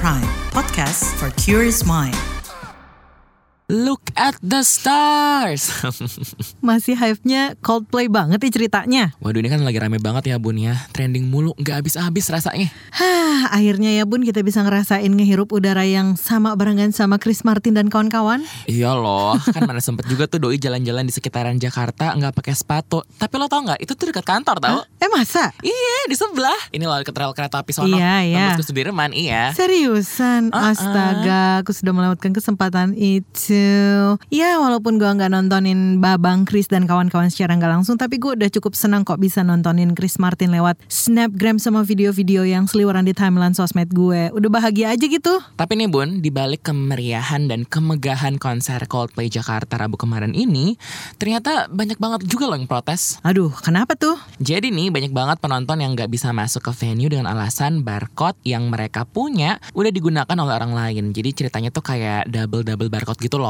Prime, 0.00 0.22
podcast 0.48 1.14
for 1.18 1.28
curious 1.38 1.84
mind. 1.84 2.16
Look 3.70 4.10
at 4.18 4.34
the 4.42 4.66
stars. 4.66 5.70
Masih 6.66 6.98
hype-nya 6.98 7.54
Coldplay 7.62 8.10
banget 8.10 8.42
nih 8.42 8.50
ceritanya. 8.50 9.14
Waduh 9.22 9.38
ini 9.38 9.46
kan 9.46 9.62
lagi 9.62 9.78
rame 9.78 10.02
banget 10.02 10.34
ya 10.34 10.42
bun 10.42 10.58
ya. 10.58 10.74
Trending 10.90 11.30
mulu 11.30 11.54
nggak 11.54 11.78
habis-habis 11.86 12.26
rasanya. 12.34 12.66
Hah, 12.90 13.54
akhirnya 13.54 13.94
ya 13.94 14.02
bun 14.02 14.26
kita 14.26 14.42
bisa 14.42 14.66
ngerasain 14.66 15.06
ngehirup 15.06 15.54
udara 15.54 15.86
yang 15.86 16.18
sama 16.18 16.58
barengan 16.58 16.90
sama 16.90 17.22
Chris 17.22 17.46
Martin 17.46 17.78
dan 17.78 17.86
kawan-kawan. 17.86 18.42
Iya 18.66 18.98
loh, 18.98 19.38
kan 19.38 19.62
mana 19.62 19.78
sempet 19.78 20.10
juga 20.10 20.26
tuh 20.26 20.42
doi 20.42 20.58
jalan-jalan 20.58 21.06
di 21.06 21.14
sekitaran 21.14 21.54
Jakarta 21.62 22.10
nggak 22.18 22.34
pakai 22.34 22.58
sepatu. 22.58 23.06
Tapi 23.06 23.34
lo 23.38 23.46
tau 23.46 23.62
nggak? 23.62 23.78
Itu 23.86 23.94
tuh 23.94 24.10
dekat 24.10 24.26
kantor 24.26 24.58
tau? 24.58 24.82
Eh 24.98 25.06
masa? 25.14 25.54
Iya 25.62 26.10
di 26.10 26.18
sebelah. 26.18 26.58
Ini 26.74 26.90
loh 26.90 26.98
dekat 26.98 27.14
rel 27.14 27.30
kereta 27.38 27.62
api 27.62 27.70
sono. 27.70 27.94
Iya, 27.94 28.26
iya. 28.26 28.46
Tembus 28.50 28.66
ke 28.66 28.66
Sudirman, 28.66 29.14
iya. 29.14 29.54
Seriusan, 29.54 30.50
Uh-uh. 30.50 30.70
astaga, 30.74 31.62
aku 31.62 31.70
sudah 31.70 31.94
melewatkan 31.94 32.34
kesempatan 32.34 32.98
itu. 32.98 33.59
Ya, 34.30 34.58
walaupun 34.58 34.98
gua 34.98 35.14
nggak 35.14 35.30
nontonin 35.30 35.98
Babang 36.02 36.42
Chris 36.46 36.66
dan 36.66 36.86
kawan-kawan 36.86 37.30
secara 37.30 37.54
nggak 37.58 37.80
langsung, 37.80 37.98
tapi 37.98 38.18
gue 38.18 38.34
udah 38.34 38.50
cukup 38.50 38.74
senang 38.74 39.02
kok 39.06 39.18
bisa 39.18 39.42
nontonin 39.42 39.94
Chris 39.94 40.18
Martin 40.22 40.54
lewat 40.54 40.78
snapgram 40.86 41.58
sama 41.58 41.82
video-video 41.82 42.46
yang 42.46 42.66
seliweran 42.70 43.06
di 43.06 43.14
timeline 43.14 43.54
sosmed 43.54 43.90
gue. 43.90 44.30
Udah 44.30 44.50
bahagia 44.50 44.94
aja 44.94 45.06
gitu. 45.06 45.38
Tapi 45.58 45.72
nih 45.78 45.90
bun, 45.90 46.22
di 46.22 46.30
balik 46.30 46.70
kemeriahan 46.70 47.50
dan 47.50 47.66
kemegahan 47.66 48.38
konser 48.38 48.86
Coldplay 48.86 49.26
Jakarta 49.26 49.78
Rabu 49.78 49.98
kemarin 49.98 50.32
ini, 50.32 50.78
ternyata 51.18 51.66
banyak 51.66 51.98
banget 51.98 52.26
juga 52.30 52.46
loh 52.46 52.56
yang 52.58 52.70
protes. 52.70 53.18
Aduh, 53.26 53.50
kenapa 53.50 53.98
tuh? 53.98 54.14
Jadi 54.38 54.70
nih 54.70 54.94
banyak 54.94 55.10
banget 55.10 55.42
penonton 55.42 55.82
yang 55.82 55.98
nggak 55.98 56.10
bisa 56.10 56.30
masuk 56.30 56.70
ke 56.70 56.72
venue 56.86 57.10
dengan 57.10 57.26
alasan 57.30 57.82
barcode 57.82 58.38
yang 58.46 58.70
mereka 58.70 59.02
punya 59.02 59.58
udah 59.74 59.90
digunakan 59.90 60.36
oleh 60.38 60.54
orang 60.54 60.72
lain. 60.72 61.04
Jadi 61.10 61.44
ceritanya 61.44 61.74
tuh 61.74 61.82
kayak 61.82 62.30
double-double 62.30 62.88
barcode 62.88 63.18
gitu 63.18 63.42
loh. 63.42 63.49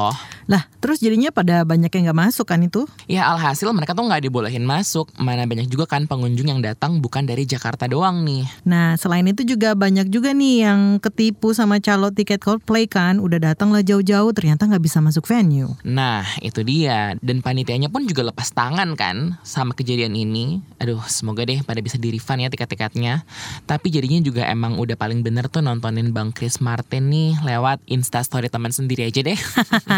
Lah, 0.50 0.66
terus 0.82 0.98
jadinya 0.98 1.30
pada 1.30 1.62
banyak 1.62 1.94
yang 1.94 2.10
nggak 2.10 2.20
masuk 2.26 2.50
kan 2.50 2.58
itu? 2.58 2.82
Ya 3.06 3.30
alhasil 3.30 3.70
mereka 3.70 3.94
tuh 3.94 4.02
nggak 4.02 4.26
dibolehin 4.26 4.66
masuk. 4.66 5.06
Mana 5.14 5.46
banyak 5.46 5.70
juga 5.70 5.86
kan 5.86 6.10
pengunjung 6.10 6.50
yang 6.50 6.58
datang 6.58 6.98
bukan 6.98 7.22
dari 7.22 7.46
Jakarta 7.46 7.86
doang 7.86 8.26
nih. 8.26 8.42
Nah, 8.66 8.98
selain 8.98 9.22
itu 9.30 9.46
juga 9.46 9.78
banyak 9.78 10.10
juga 10.10 10.34
nih 10.34 10.66
yang 10.66 10.80
ketipu 10.98 11.54
sama 11.54 11.78
calo 11.78 12.10
tiket 12.10 12.42
Coldplay 12.42 12.90
kan. 12.90 13.22
Udah 13.22 13.38
datang 13.38 13.70
lah 13.70 13.86
jauh-jauh, 13.86 14.34
ternyata 14.34 14.66
nggak 14.66 14.82
bisa 14.82 14.98
masuk 14.98 15.28
venue. 15.30 15.70
Nah 15.86 16.26
itu 16.42 16.66
dia. 16.66 17.14
Dan 17.22 17.44
panitianya 17.46 17.86
pun 17.86 18.08
juga 18.08 18.26
lepas 18.26 18.50
tangan 18.50 18.98
kan 18.98 19.38
sama 19.46 19.76
kejadian 19.76 20.18
ini. 20.18 20.64
Aduh 20.82 21.02
semoga 21.06 21.46
deh 21.46 21.62
pada 21.62 21.78
bisa 21.78 21.94
di 22.00 22.10
refund 22.10 22.42
ya 22.42 22.48
tiket-tiketnya. 22.50 23.22
Tapi 23.70 23.86
jadinya 23.92 24.18
juga 24.18 24.46
emang 24.50 24.78
udah 24.78 24.98
paling 24.98 25.22
bener 25.22 25.46
tuh 25.46 25.62
nontonin 25.62 26.10
Bang 26.10 26.34
Chris 26.34 26.58
Martin 26.58 27.10
nih 27.10 27.38
lewat 27.42 27.82
instastory 27.86 28.50
teman 28.50 28.74
sendiri 28.74 29.06
aja 29.06 29.22
deh. 29.22 29.38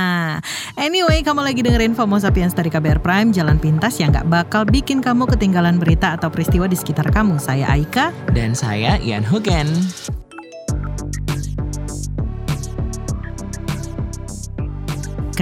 anyway, 0.80 1.20
kamu 1.20 1.44
lagi 1.44 1.60
dengerin 1.60 1.92
FOMO 1.92 2.16
Sapiens 2.16 2.56
dari 2.56 2.72
KBR 2.72 3.04
Prime, 3.04 3.30
jalan 3.30 3.60
pintas 3.60 4.00
yang 4.00 4.10
nggak 4.10 4.28
bakal 4.32 4.62
bikin 4.64 5.04
kamu 5.04 5.28
ketinggalan 5.28 5.76
berita 5.76 6.16
atau 6.16 6.32
peristiwa 6.32 6.64
di 6.64 6.76
sekitar 6.78 7.12
kamu. 7.12 7.36
Saya 7.36 7.68
Aika. 7.68 8.10
Dan 8.32 8.56
saya 8.56 8.96
Ian 9.04 9.22
Hugen. 9.22 9.68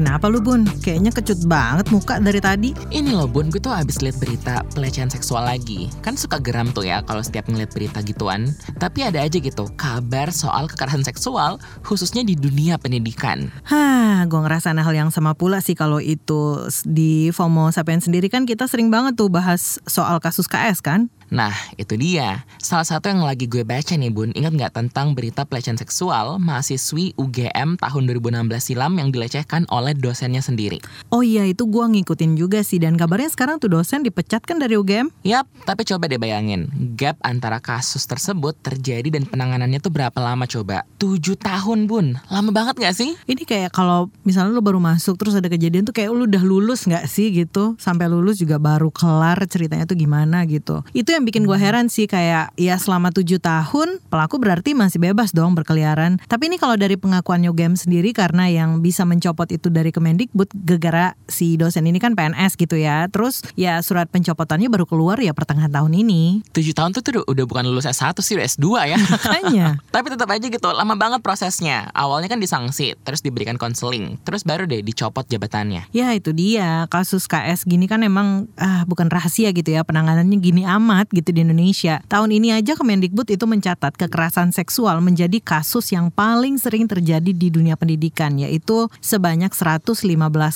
Kenapa 0.00 0.32
lu 0.32 0.40
bun? 0.40 0.64
Kayaknya 0.80 1.12
kecut 1.12 1.44
banget 1.44 1.92
muka 1.92 2.16
dari 2.24 2.40
tadi. 2.40 2.72
Ini 2.88 3.12
loh 3.12 3.28
bun, 3.28 3.52
gue 3.52 3.60
tuh 3.60 3.68
abis 3.68 4.00
liat 4.00 4.16
berita 4.16 4.64
pelecehan 4.72 5.12
seksual 5.12 5.44
lagi. 5.44 5.92
Kan 6.00 6.16
suka 6.16 6.40
geram 6.40 6.72
tuh 6.72 6.88
ya 6.88 7.04
kalau 7.04 7.20
setiap 7.20 7.44
ngeliat 7.52 7.68
berita 7.68 8.00
gituan. 8.00 8.48
Tapi 8.80 9.04
ada 9.04 9.20
aja 9.20 9.36
gitu 9.36 9.68
kabar 9.76 10.32
soal 10.32 10.72
kekerasan 10.72 11.04
seksual 11.04 11.60
khususnya 11.84 12.24
di 12.24 12.32
dunia 12.32 12.80
pendidikan. 12.80 13.52
Hah, 13.68 14.24
gue 14.24 14.40
ngerasain 14.40 14.80
hal 14.80 14.94
yang 14.96 15.12
sama 15.12 15.36
pula 15.36 15.60
sih 15.60 15.76
kalau 15.76 16.00
itu 16.00 16.64
di 16.88 17.28
FOMO 17.28 17.68
Sapiens 17.68 18.08
sendiri 18.08 18.32
kan 18.32 18.48
kita 18.48 18.64
sering 18.72 18.88
banget 18.88 19.20
tuh 19.20 19.28
bahas 19.28 19.76
soal 19.84 20.16
kasus 20.16 20.48
KS 20.48 20.80
kan? 20.80 21.12
Nah, 21.30 21.54
itu 21.78 21.94
dia. 21.94 22.42
Salah 22.58 22.82
satu 22.82 23.06
yang 23.06 23.22
lagi 23.22 23.46
gue 23.46 23.62
baca 23.62 23.94
nih 23.94 24.10
bun, 24.10 24.34
ingat 24.34 24.50
nggak 24.50 24.72
tentang 24.74 25.14
berita 25.14 25.46
pelecehan 25.46 25.78
seksual 25.78 26.42
mahasiswi 26.42 27.14
UGM 27.14 27.78
tahun 27.78 28.02
2016 28.10 28.50
silam 28.58 28.98
yang 28.98 29.14
dilecehkan 29.14 29.64
oleh 29.70 29.94
dosennya 29.94 30.42
sendiri. 30.42 30.82
Oh 31.14 31.22
iya 31.22 31.46
itu 31.46 31.70
gue 31.70 31.86
ngikutin 31.86 32.34
juga 32.34 32.66
sih 32.66 32.82
dan 32.82 32.98
kabarnya 32.98 33.30
sekarang 33.30 33.62
tuh 33.62 33.70
dosen 33.70 34.02
dipecat 34.02 34.42
kan 34.42 34.58
dari 34.58 34.74
UGM? 34.74 35.10
Yap, 35.22 35.46
tapi 35.62 35.86
coba 35.86 36.10
deh 36.10 36.18
bayangin, 36.18 36.66
gap 36.98 37.14
antara 37.22 37.62
kasus 37.62 38.04
tersebut 38.10 38.58
terjadi 38.58 39.08
dan 39.14 39.22
penanganannya 39.22 39.78
tuh 39.78 39.94
berapa 39.94 40.18
lama 40.18 40.50
coba? 40.50 40.82
7 40.98 41.38
tahun 41.38 41.86
bun, 41.86 42.18
lama 42.26 42.50
banget 42.50 42.82
gak 42.82 42.94
sih? 42.98 43.14
Ini 43.30 43.46
kayak 43.46 43.70
kalau 43.70 44.10
misalnya 44.26 44.50
lu 44.50 44.62
baru 44.62 44.82
masuk 44.82 45.14
terus 45.14 45.38
ada 45.38 45.46
kejadian 45.46 45.86
tuh 45.86 45.94
kayak 45.94 46.10
lu 46.10 46.26
udah 46.26 46.42
lulus 46.42 46.90
nggak 46.90 47.06
sih 47.06 47.30
gitu 47.30 47.78
sampai 47.78 48.10
lulus 48.10 48.42
juga 48.42 48.58
baru 48.58 48.90
kelar 48.90 49.38
ceritanya 49.46 49.86
tuh 49.86 49.94
gimana 49.94 50.42
gitu. 50.50 50.82
Itu 50.90 51.14
yang 51.14 51.19
bikin 51.22 51.44
gue 51.44 51.56
heran 51.56 51.86
sih 51.86 52.04
kayak 52.04 52.54
ya 52.54 52.76
selama 52.76 53.10
tujuh 53.10 53.38
tahun 53.38 54.00
pelaku 54.08 54.40
berarti 54.40 54.72
masih 54.72 54.98
bebas 54.98 55.30
dong 55.30 55.52
berkeliaran. 55.52 56.18
Tapi 56.26 56.48
ini 56.48 56.56
kalau 56.56 56.74
dari 56.74 56.96
pengakuan 56.96 57.42
UGM 57.42 57.76
sendiri 57.76 58.10
karena 58.10 58.48
yang 58.48 58.80
bisa 58.80 59.04
mencopot 59.04 59.50
itu 59.50 59.68
dari 59.68 59.90
Kemendikbud 59.90 60.50
gegara 60.54 61.14
si 61.26 61.54
dosen 61.54 61.84
ini 61.84 62.00
kan 62.00 62.14
PNS 62.14 62.56
gitu 62.56 62.80
ya. 62.80 63.06
Terus 63.12 63.44
ya 63.54 63.82
surat 63.84 64.08
pencopotannya 64.08 64.70
baru 64.70 64.86
keluar 64.86 65.20
ya 65.20 65.36
pertengahan 65.36 65.70
tahun 65.70 65.92
ini. 65.92 66.40
7 66.50 66.72
tahun 66.72 66.90
tuh, 66.94 67.02
tuh 67.02 67.10
udah- 67.20 67.26
udah 67.28 67.44
bukan 67.44 67.64
lulus 67.68 67.84
S1 67.84 68.16
sih, 68.22 68.38
udah 68.38 68.46
S2 68.46 68.66
ya. 68.86 68.96
Makanya. 69.14 69.66
Tapi 69.94 70.06
tetap 70.08 70.28
aja 70.30 70.46
gitu, 70.46 70.68
lama 70.72 70.94
banget 70.96 71.20
prosesnya. 71.20 71.90
Awalnya 71.92 72.30
kan 72.30 72.40
disangsi, 72.40 72.96
terus 73.04 73.20
diberikan 73.20 73.60
konseling, 73.60 74.16
terus 74.24 74.46
baru 74.46 74.64
deh 74.64 74.80
dicopot 74.80 75.26
jabatannya. 75.26 75.90
Ya 75.92 76.14
itu 76.14 76.32
dia 76.32 76.86
kasus 76.88 77.26
KS 77.26 77.66
gini 77.66 77.84
kan 77.84 78.00
emang 78.00 78.48
ah 78.56 78.86
bukan 78.86 79.10
rahasia 79.10 79.50
gitu 79.50 79.74
ya 79.74 79.82
penanganannya 79.82 80.38
gini 80.38 80.62
amat 80.64 81.09
gitu 81.10 81.34
di 81.34 81.42
Indonesia. 81.42 82.02
Tahun 82.06 82.30
ini 82.30 82.54
aja 82.54 82.78
Kemendikbud 82.78 83.28
itu 83.30 83.44
mencatat 83.44 83.94
kekerasan 83.98 84.54
seksual 84.54 85.02
menjadi 85.02 85.38
kasus 85.42 85.90
yang 85.90 86.08
paling 86.10 86.56
sering 86.56 86.86
terjadi 86.86 87.30
di 87.30 87.48
dunia 87.50 87.74
pendidikan 87.74 88.38
yaitu 88.38 88.86
sebanyak 89.02 89.50
115 89.52 89.98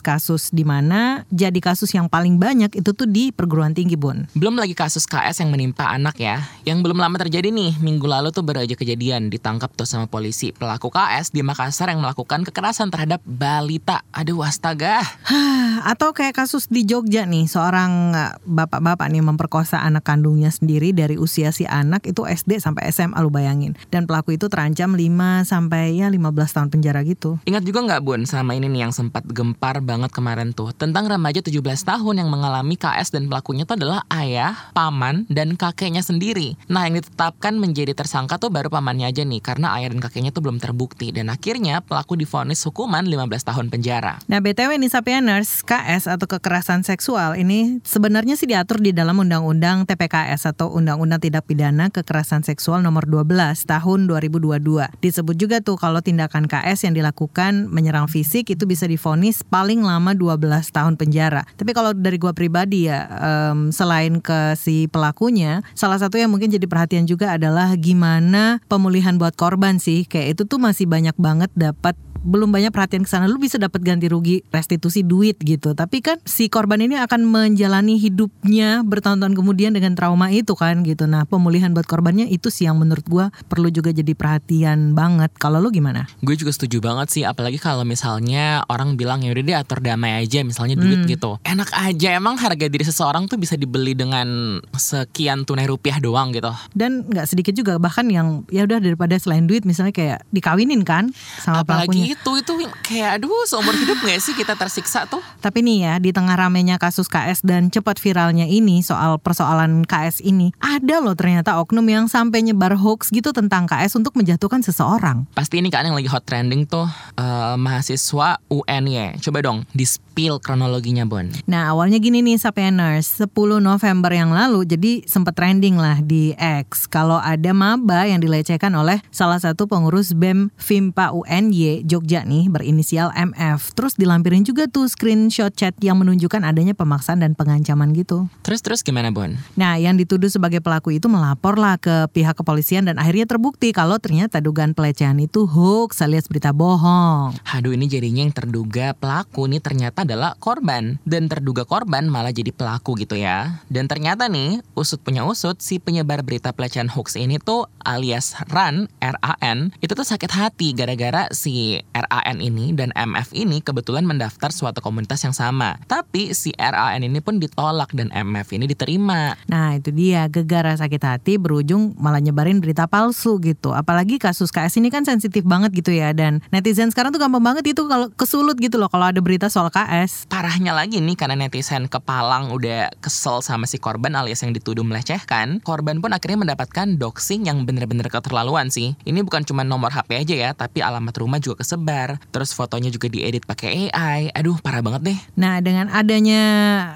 kasus 0.00 0.50
di 0.54 0.62
mana 0.62 1.26
jadi 1.30 1.58
kasus 1.58 1.90
yang 1.92 2.06
paling 2.06 2.38
banyak 2.38 2.70
itu 2.78 2.90
tuh 2.94 3.06
di 3.06 3.30
perguruan 3.30 3.74
tinggi 3.74 3.98
Bun. 3.98 4.26
Belum 4.34 4.58
lagi 4.58 4.72
kasus 4.72 5.06
KS 5.06 5.44
yang 5.44 5.50
menimpa 5.54 5.86
anak 5.90 6.18
ya. 6.18 6.42
Yang 6.66 6.78
belum 6.84 6.98
lama 6.98 7.16
terjadi 7.20 7.50
nih, 7.50 7.78
minggu 7.78 8.04
lalu 8.04 8.34
tuh 8.34 8.42
baru 8.42 8.66
aja 8.66 8.74
kejadian 8.74 9.30
ditangkap 9.30 9.70
tuh 9.74 9.86
sama 9.86 10.10
polisi. 10.10 10.50
Pelaku 10.50 10.90
KS 10.90 11.30
di 11.30 11.40
Makassar 11.46 11.92
yang 11.92 12.02
melakukan 12.02 12.42
kekerasan 12.42 12.90
terhadap 12.90 13.22
balita. 13.24 14.02
Aduh 14.10 14.42
astaga. 14.44 15.00
Hah, 15.24 15.88
atau 15.88 16.12
kayak 16.12 16.44
kasus 16.44 16.66
di 16.68 16.84
Jogja 16.84 17.24
nih, 17.24 17.46
seorang 17.46 17.92
eh, 18.12 18.32
bapak-bapak 18.44 19.08
nih 19.08 19.24
memperkosa 19.24 19.80
anak 19.80 20.04
kandungnya 20.04 20.43
sendiri 20.50 20.96
dari 20.96 21.20
usia 21.20 21.52
si 21.52 21.68
anak 21.68 22.08
itu 22.08 22.24
SD 22.24 22.58
sampai 22.60 22.88
SMA 22.90 23.16
lu 23.20 23.28
bayangin. 23.28 23.76
Dan 23.92 24.08
pelaku 24.08 24.34
itu 24.34 24.48
terancam 24.48 24.96
5 24.96 25.44
sampai 25.46 26.00
ya 26.00 26.08
15 26.08 26.56
tahun 26.56 26.68
penjara 26.72 27.00
gitu. 27.04 27.38
Ingat 27.44 27.62
juga 27.62 27.84
nggak 27.84 28.02
Bun 28.04 28.24
sama 28.24 28.56
ini 28.56 28.66
nih 28.68 28.88
yang 28.88 28.94
sempat 28.96 29.24
gempar 29.28 29.84
banget 29.84 30.10
kemarin 30.10 30.50
tuh 30.56 30.72
tentang 30.74 31.06
remaja 31.06 31.44
17 31.44 31.60
tahun 31.62 32.14
yang 32.24 32.28
mengalami 32.32 32.74
KS 32.74 33.14
dan 33.14 33.28
pelakunya 33.30 33.68
tuh 33.68 33.78
adalah 33.78 34.02
ayah, 34.10 34.72
paman, 34.72 35.28
dan 35.30 35.54
kakeknya 35.54 36.00
sendiri. 36.00 36.58
Nah 36.66 36.88
yang 36.88 36.98
ditetapkan 36.98 37.54
menjadi 37.54 37.94
tersangka 37.94 38.40
tuh 38.40 38.50
baru 38.50 38.72
pamannya 38.72 39.08
aja 39.08 39.22
nih 39.22 39.40
karena 39.44 39.76
ayah 39.78 39.94
dan 39.94 40.00
kakeknya 40.02 40.30
tuh 40.34 40.42
belum 40.42 40.58
terbukti 40.58 41.14
dan 41.14 41.30
akhirnya 41.30 41.84
pelaku 41.84 42.18
divonis 42.18 42.64
hukuman 42.66 43.04
15 43.04 43.48
tahun 43.48 43.66
penjara. 43.70 44.18
Nah 44.26 44.40
BTW 44.40 44.80
nih 44.80 44.90
Sapieners, 44.90 45.62
KS 45.62 46.08
atau 46.10 46.26
kekerasan 46.26 46.82
seksual 46.82 47.36
ini 47.36 47.78
sebenarnya 47.84 48.34
sih 48.34 48.48
diatur 48.48 48.80
di 48.80 48.90
dalam 48.90 49.20
Undang-Undang 49.20 49.86
TPKS 49.86 50.23
atau 50.32 50.72
Undang-Undang 50.72 51.20
Tindak 51.20 51.44
Pidana 51.44 51.92
Kekerasan 51.92 52.40
Seksual 52.40 52.80
nomor 52.80 53.04
12 53.04 53.28
tahun 53.68 54.08
2022. 54.08 54.88
Disebut 55.04 55.36
juga 55.36 55.60
tuh 55.60 55.76
kalau 55.76 56.00
tindakan 56.00 56.48
KS 56.48 56.88
yang 56.88 56.96
dilakukan 56.96 57.68
menyerang 57.68 58.08
fisik 58.08 58.48
itu 58.48 58.64
bisa 58.64 58.88
divonis 58.88 59.44
paling 59.44 59.84
lama 59.84 60.16
12 60.16 60.40
tahun 60.72 60.96
penjara. 60.96 61.44
Tapi 61.60 61.70
kalau 61.76 61.92
dari 61.92 62.16
gua 62.16 62.32
pribadi 62.32 62.88
ya 62.88 63.04
em, 63.10 63.68
selain 63.68 64.24
ke 64.24 64.56
si 64.56 64.88
pelakunya, 64.88 65.60
salah 65.76 66.00
satu 66.00 66.16
yang 66.16 66.32
mungkin 66.32 66.48
jadi 66.48 66.64
perhatian 66.64 67.04
juga 67.04 67.36
adalah 67.36 67.76
gimana 67.76 68.64
pemulihan 68.72 69.20
buat 69.20 69.36
korban 69.36 69.76
sih. 69.76 70.08
Kayak 70.08 70.40
itu 70.40 70.42
tuh 70.48 70.56
masih 70.56 70.88
banyak 70.88 71.14
banget 71.20 71.52
dapat 71.52 71.98
belum 72.24 72.48
banyak 72.50 72.72
perhatian 72.72 73.04
ke 73.04 73.10
sana 73.12 73.28
lu 73.28 73.36
bisa 73.36 73.60
dapat 73.60 73.84
ganti 73.84 74.08
rugi 74.08 74.40
restitusi 74.48 75.04
duit 75.04 75.36
gitu 75.44 75.76
tapi 75.76 76.00
kan 76.00 76.16
si 76.24 76.48
korban 76.48 76.80
ini 76.80 76.96
akan 76.96 77.28
menjalani 77.28 78.00
hidupnya 78.00 78.80
bertahun-tahun 78.80 79.36
kemudian 79.36 79.76
dengan 79.76 79.92
trauma 79.92 80.13
drama 80.14 80.30
itu 80.30 80.54
kan 80.54 80.86
gitu. 80.86 81.10
Nah 81.10 81.26
pemulihan 81.26 81.74
buat 81.74 81.90
korbannya 81.90 82.30
itu 82.30 82.46
sih 82.46 82.70
yang 82.70 82.78
menurut 82.78 83.02
gue 83.02 83.26
perlu 83.50 83.66
juga 83.66 83.90
jadi 83.90 84.14
perhatian 84.14 84.94
banget. 84.94 85.34
Kalau 85.42 85.58
lu 85.58 85.74
gimana? 85.74 86.06
Gue 86.22 86.38
juga 86.38 86.54
setuju 86.54 86.78
banget 86.78 87.10
sih, 87.10 87.26
apalagi 87.26 87.58
kalau 87.58 87.82
misalnya 87.82 88.62
orang 88.70 88.94
bilang 88.94 89.26
ya 89.26 89.34
udah 89.34 89.42
deh 89.42 89.56
atur 89.58 89.82
damai 89.82 90.22
aja, 90.22 90.46
misalnya 90.46 90.78
duit 90.78 91.02
Hmm. 91.02 91.10
gitu. 91.10 91.30
Enak 91.42 91.66
aja 91.74 92.14
emang 92.14 92.38
harga 92.38 92.70
diri 92.70 92.86
seseorang 92.86 93.26
tuh 93.26 93.34
bisa 93.34 93.58
dibeli 93.58 93.98
dengan 93.98 94.62
sekian 94.78 95.42
tunai 95.42 95.66
rupiah 95.66 95.98
doang 95.98 96.30
gitu. 96.30 96.54
Dan 96.70 97.02
nggak 97.10 97.26
sedikit 97.26 97.58
juga 97.58 97.82
bahkan 97.82 98.06
yang 98.06 98.46
ya 98.54 98.62
udah 98.62 98.78
daripada 98.78 99.18
selain 99.18 99.50
duit 99.50 99.66
misalnya 99.66 99.90
kayak 99.90 100.22
dikawinin 100.30 100.86
kan 100.86 101.10
sama 101.42 101.66
pelakunya. 101.66 102.14
Apalagi 102.14 102.14
itu 102.14 102.30
itu 102.38 102.52
kayak 102.86 103.18
aduh 103.18 103.42
seumur 103.50 103.74
hidup 103.74 103.98
gak 104.06 104.22
sih 104.22 104.38
kita 104.38 104.54
tersiksa 104.54 105.10
tuh? 105.10 105.18
Tapi 105.42 105.66
nih 105.66 105.78
ya 105.82 105.94
di 105.98 106.14
tengah 106.14 106.38
ramenya 106.38 106.78
kasus 106.78 107.10
KS 107.10 107.42
dan 107.42 107.74
cepat 107.74 107.98
viralnya 107.98 108.46
ini 108.46 108.78
soal 108.84 109.18
persoalan 109.18 109.82
KS 109.82 110.03
ini 110.20 110.52
ada 110.60 111.00
loh 111.00 111.16
ternyata 111.16 111.56
oknum 111.56 111.86
yang 111.88 112.04
sampai 112.10 112.44
nyebar 112.44 112.76
hoax 112.76 113.08
gitu 113.08 113.32
tentang 113.32 113.64
KS 113.64 113.96
untuk 113.96 114.12
menjatuhkan 114.20 114.60
seseorang. 114.60 115.24
Pasti 115.32 115.62
ini 115.62 115.72
kan 115.72 115.88
yang 115.88 115.96
lagi 115.96 116.10
hot 116.10 116.28
trending 116.28 116.68
tuh 116.68 116.84
eh, 117.16 117.54
mahasiswa 117.56 118.36
UNY. 118.52 119.22
Coba 119.24 119.38
dong 119.40 119.64
di 119.72 119.88
spill 120.14 120.38
kronologinya 120.38 121.02
Bon. 121.02 121.26
Nah 121.50 121.74
awalnya 121.74 121.98
gini 121.98 122.22
nih 122.22 122.38
Sapieners 122.38 123.18
10 123.18 123.34
November 123.58 124.14
yang 124.14 124.30
lalu 124.30 124.62
jadi 124.62 125.02
sempat 125.10 125.34
trending 125.34 125.74
lah 125.74 125.98
di 125.98 126.30
X 126.38 126.86
kalau 126.86 127.18
ada 127.18 127.50
maba 127.50 128.06
yang 128.06 128.22
dilecehkan 128.22 128.70
oleh 128.78 129.02
salah 129.10 129.42
satu 129.42 129.66
pengurus 129.66 130.14
BEM 130.14 130.54
Vimpa 130.54 131.10
UNY 131.10 131.82
Jogja 131.82 132.22
nih 132.22 132.46
berinisial 132.46 133.10
MF 133.10 133.74
terus 133.74 133.98
dilampirin 133.98 134.46
juga 134.46 134.70
tuh 134.70 134.86
screenshot 134.86 135.50
chat 135.50 135.74
yang 135.82 135.98
menunjukkan 135.98 136.46
adanya 136.46 136.78
pemaksaan 136.78 137.18
dan 137.18 137.34
pengancaman 137.34 137.90
gitu. 137.90 138.30
Terus 138.46 138.62
terus 138.62 138.86
gimana 138.86 139.10
Bon? 139.10 139.34
Nah, 139.58 139.82
yang 139.82 139.98
dituduh 139.98 140.30
sebagai 140.30 140.62
pelaku 140.62 140.94
itu 140.94 141.10
melaporlah 141.10 141.74
ke 141.82 142.06
pihak 142.14 142.38
kepolisian 142.38 142.86
dan 142.86 143.02
akhirnya 143.02 143.26
terbukti 143.26 143.74
kalau 143.74 143.98
ternyata 143.98 144.38
dugaan 144.38 144.78
pelecehan 144.78 145.18
itu 145.18 145.50
hoax 145.50 145.98
alias 146.06 146.30
berita 146.30 146.54
bohong. 146.54 147.34
Aduh 147.50 147.74
ini 147.74 147.90
jadinya 147.90 148.22
yang 148.22 148.30
terduga 148.30 148.94
pelaku 148.94 149.50
nih 149.50 149.58
ternyata 149.58 150.03
adalah 150.04 150.36
korban. 150.38 151.00
Dan 151.08 151.26
terduga 151.26 151.64
korban 151.64 152.06
malah 152.06 152.30
jadi 152.30 152.52
pelaku 152.52 153.00
gitu 153.00 153.16
ya. 153.18 153.64
Dan 153.72 153.88
ternyata 153.90 154.28
nih 154.28 154.60
usut 154.76 155.00
punya 155.00 155.24
usut 155.24 155.58
si 155.58 155.80
penyebar 155.80 156.22
berita 156.22 156.52
pelecehan 156.52 156.92
hoax 156.92 157.16
ini 157.16 157.40
tuh 157.40 157.66
alias 157.84 158.36
RAN, 158.48 158.88
R-A-N 159.00 159.76
Itu 159.84 159.92
tuh 159.92 160.08
sakit 160.08 160.30
hati 160.32 160.72
gara-gara 160.72 161.28
si 161.32 161.80
RAN 161.92 162.40
ini 162.40 162.72
dan 162.72 162.92
MF 162.96 163.32
ini 163.36 163.60
kebetulan 163.60 164.04
mendaftar 164.08 164.52
suatu 164.52 164.80
komunitas 164.80 165.20
yang 165.24 165.36
sama. 165.36 165.76
Tapi 165.88 166.32
si 166.32 166.52
RAN 166.56 167.00
ini 167.00 167.20
pun 167.24 167.40
ditolak 167.40 167.92
dan 167.92 168.12
MF 168.12 168.48
ini 168.56 168.64
diterima. 168.68 169.36
Nah, 169.48 169.76
itu 169.76 169.90
dia. 169.90 170.26
Gegara 170.28 170.76
sakit 170.76 171.02
hati 171.02 171.32
berujung 171.40 171.96
malah 171.96 172.20
nyebarin 172.20 172.60
berita 172.60 172.88
palsu 172.88 173.40
gitu. 173.40 173.72
Apalagi 173.72 174.20
kasus 174.20 174.52
KS 174.52 174.80
ini 174.80 174.88
kan 174.92 175.04
sensitif 175.04 175.44
banget 175.44 175.72
gitu 175.76 175.92
ya. 175.92 176.12
Dan 176.12 176.40
netizen 176.50 176.90
sekarang 176.90 177.12
tuh 177.12 177.20
gampang 177.20 177.42
banget 177.42 177.76
itu 177.76 177.86
kalau 177.86 178.10
kesulut 178.12 178.56
gitu 178.60 178.76
loh. 178.80 178.88
Kalau 178.88 179.08
ada 179.08 179.20
berita 179.20 179.48
soal 179.48 179.70
KS. 179.70 179.93
Parahnya 180.26 180.74
lagi 180.74 180.98
nih 180.98 181.14
karena 181.14 181.38
netizen 181.38 181.86
kepalang 181.86 182.50
udah 182.50 182.90
kesel 182.98 183.38
sama 183.40 183.70
si 183.70 183.78
korban 183.78 184.18
alias 184.18 184.42
yang 184.42 184.50
dituduh 184.50 184.82
melecehkan, 184.82 185.62
korban 185.62 186.02
pun 186.02 186.10
akhirnya 186.10 186.42
mendapatkan 186.42 186.98
doxing 186.98 187.46
yang 187.46 187.62
bener-bener 187.62 188.10
keterlaluan 188.10 188.68
sih. 188.68 188.98
Ini 189.06 189.22
bukan 189.22 189.46
cuma 189.46 189.62
nomor 189.62 189.94
HP 189.94 190.26
aja 190.26 190.34
ya, 190.34 190.50
tapi 190.52 190.82
alamat 190.82 191.14
rumah 191.14 191.38
juga 191.38 191.62
kesebar. 191.62 192.18
Terus 192.34 192.50
fotonya 192.50 192.90
juga 192.90 193.06
diedit 193.06 193.46
pakai 193.46 193.90
AI. 193.94 194.34
Aduh, 194.34 194.58
parah 194.58 194.82
banget 194.82 195.14
deh. 195.14 195.18
Nah, 195.38 195.62
dengan 195.62 195.86
adanya 195.94 196.42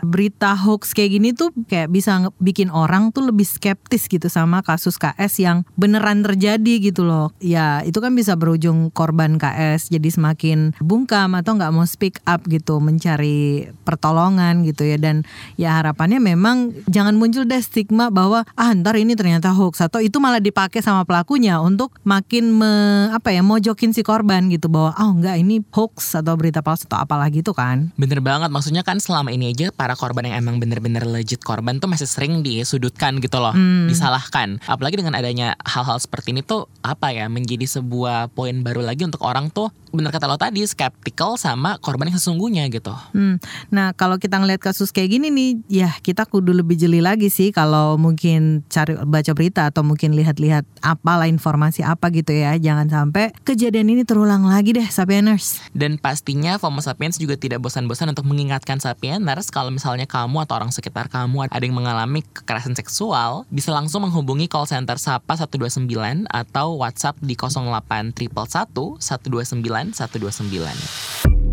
berita 0.02 0.58
hoax 0.58 0.90
kayak 0.90 1.20
gini 1.20 1.30
tuh 1.36 1.54
kayak 1.70 1.94
bisa 1.94 2.30
bikin 2.42 2.72
orang 2.74 3.14
tuh 3.14 3.28
lebih 3.30 3.46
skeptis 3.46 4.10
gitu 4.10 4.26
sama 4.26 4.66
kasus 4.66 4.98
KS 4.98 5.38
yang 5.38 5.62
beneran 5.78 6.26
terjadi 6.26 6.90
gitu 6.90 7.06
loh. 7.06 7.30
Ya, 7.38 7.80
itu 7.86 8.02
kan 8.02 8.12
bisa 8.16 8.34
berujung 8.34 8.90
korban 8.90 9.38
KS 9.38 9.92
jadi 9.92 10.08
semakin 10.10 10.74
bungkam 10.82 11.36
atau 11.38 11.54
nggak 11.54 11.72
mau 11.74 11.86
speak 11.86 12.18
up 12.26 12.42
gitu 12.48 12.80
mencari 12.88 13.68
pertolongan 13.84 14.64
gitu 14.64 14.88
ya 14.88 14.96
dan 14.96 15.28
ya 15.60 15.76
harapannya 15.76 16.16
memang 16.16 16.72
jangan 16.88 17.20
muncul 17.20 17.44
deh 17.44 17.60
stigma 17.60 18.08
bahwa 18.08 18.48
ah 18.56 18.72
ntar 18.72 18.96
ini 18.96 19.12
ternyata 19.12 19.52
hoax 19.52 19.84
atau 19.84 20.00
itu 20.00 20.16
malah 20.16 20.40
dipakai 20.40 20.80
sama 20.80 21.04
pelakunya 21.04 21.60
untuk 21.60 21.92
makin 22.08 22.48
me, 22.56 22.72
apa 23.12 23.28
ya 23.28 23.44
mojokin 23.44 23.92
si 23.92 24.00
korban 24.00 24.48
gitu 24.48 24.72
bahwa 24.72 24.96
oh 24.96 25.10
enggak 25.12 25.36
ini 25.36 25.60
hoax 25.68 26.16
atau 26.16 26.32
berita 26.40 26.64
palsu 26.64 26.88
atau 26.88 27.04
apalah 27.04 27.28
gitu 27.28 27.52
kan. 27.52 27.92
Bener 28.00 28.24
banget, 28.24 28.48
maksudnya 28.48 28.80
kan 28.80 28.96
selama 28.96 29.28
ini 29.28 29.52
aja 29.52 29.68
para 29.68 29.92
korban 29.92 30.24
yang 30.24 30.40
emang 30.40 30.56
bener-bener 30.56 31.04
legit 31.04 31.44
korban 31.44 31.76
tuh 31.76 31.90
masih 31.90 32.08
sering 32.08 32.40
disudutkan 32.40 33.20
gitu 33.20 33.36
loh, 33.42 33.52
disalahkan. 33.84 34.62
Apalagi 34.64 34.96
dengan 34.96 35.18
adanya 35.18 35.58
hal-hal 35.66 36.00
seperti 36.00 36.32
ini 36.32 36.40
tuh 36.40 36.70
apa 36.80 37.12
ya 37.12 37.28
menjadi 37.28 37.68
sebuah 37.68 38.32
poin 38.32 38.64
baru 38.64 38.80
lagi 38.80 39.04
untuk 39.04 39.20
orang 39.26 39.52
tuh 39.52 39.68
bener 39.90 40.12
kata 40.12 40.28
lo 40.28 40.36
tadi 40.36 40.64
skeptical 40.64 41.40
sama 41.40 41.80
korban 41.80 42.12
yang 42.12 42.18
sesungguhnya 42.20 42.68
gitu. 42.68 42.92
Hmm. 43.16 43.40
Nah 43.72 43.96
kalau 43.96 44.20
kita 44.20 44.38
ngeliat 44.38 44.60
kasus 44.60 44.92
kayak 44.92 45.18
gini 45.18 45.28
nih, 45.32 45.50
ya 45.68 45.90
kita 46.04 46.28
kudu 46.28 46.52
lebih 46.52 46.76
jeli 46.76 47.00
lagi 47.00 47.32
sih 47.32 47.50
kalau 47.50 47.96
mungkin 47.96 48.62
cari 48.68 48.96
baca 49.02 49.32
berita 49.32 49.68
atau 49.68 49.82
mungkin 49.84 50.12
lihat-lihat 50.14 50.64
apalah 50.84 51.26
informasi 51.26 51.84
apa 51.84 52.12
gitu 52.12 52.32
ya. 52.34 52.56
Jangan 52.56 52.88
sampai 52.88 53.32
kejadian 53.42 53.92
ini 53.92 54.02
terulang 54.04 54.44
lagi 54.44 54.76
deh, 54.76 54.86
Sapieners. 54.88 55.60
Dan 55.72 55.96
pastinya 55.96 56.60
FOMO 56.60 56.84
Sapiens 56.84 57.16
juga 57.16 57.38
tidak 57.40 57.64
bosan-bosan 57.64 58.12
untuk 58.12 58.28
mengingatkan 58.28 58.78
Sapieners 58.78 59.48
kalau 59.48 59.72
misalnya 59.72 60.04
kamu 60.04 60.44
atau 60.44 60.60
orang 60.60 60.72
sekitar 60.74 61.08
kamu 61.08 61.48
ada 61.48 61.64
yang 61.64 61.76
mengalami 61.76 62.20
kekerasan 62.34 62.76
seksual, 62.76 63.48
bisa 63.48 63.72
langsung 63.72 64.04
menghubungi 64.04 64.50
call 64.50 64.68
center 64.68 65.00
Sapa 65.00 65.34
129 65.38 65.88
atau 66.28 66.76
WhatsApp 66.78 67.16
di 67.24 67.34
08 67.34 68.12
111 68.14 69.00
129 69.00 69.87
129. 69.92 71.47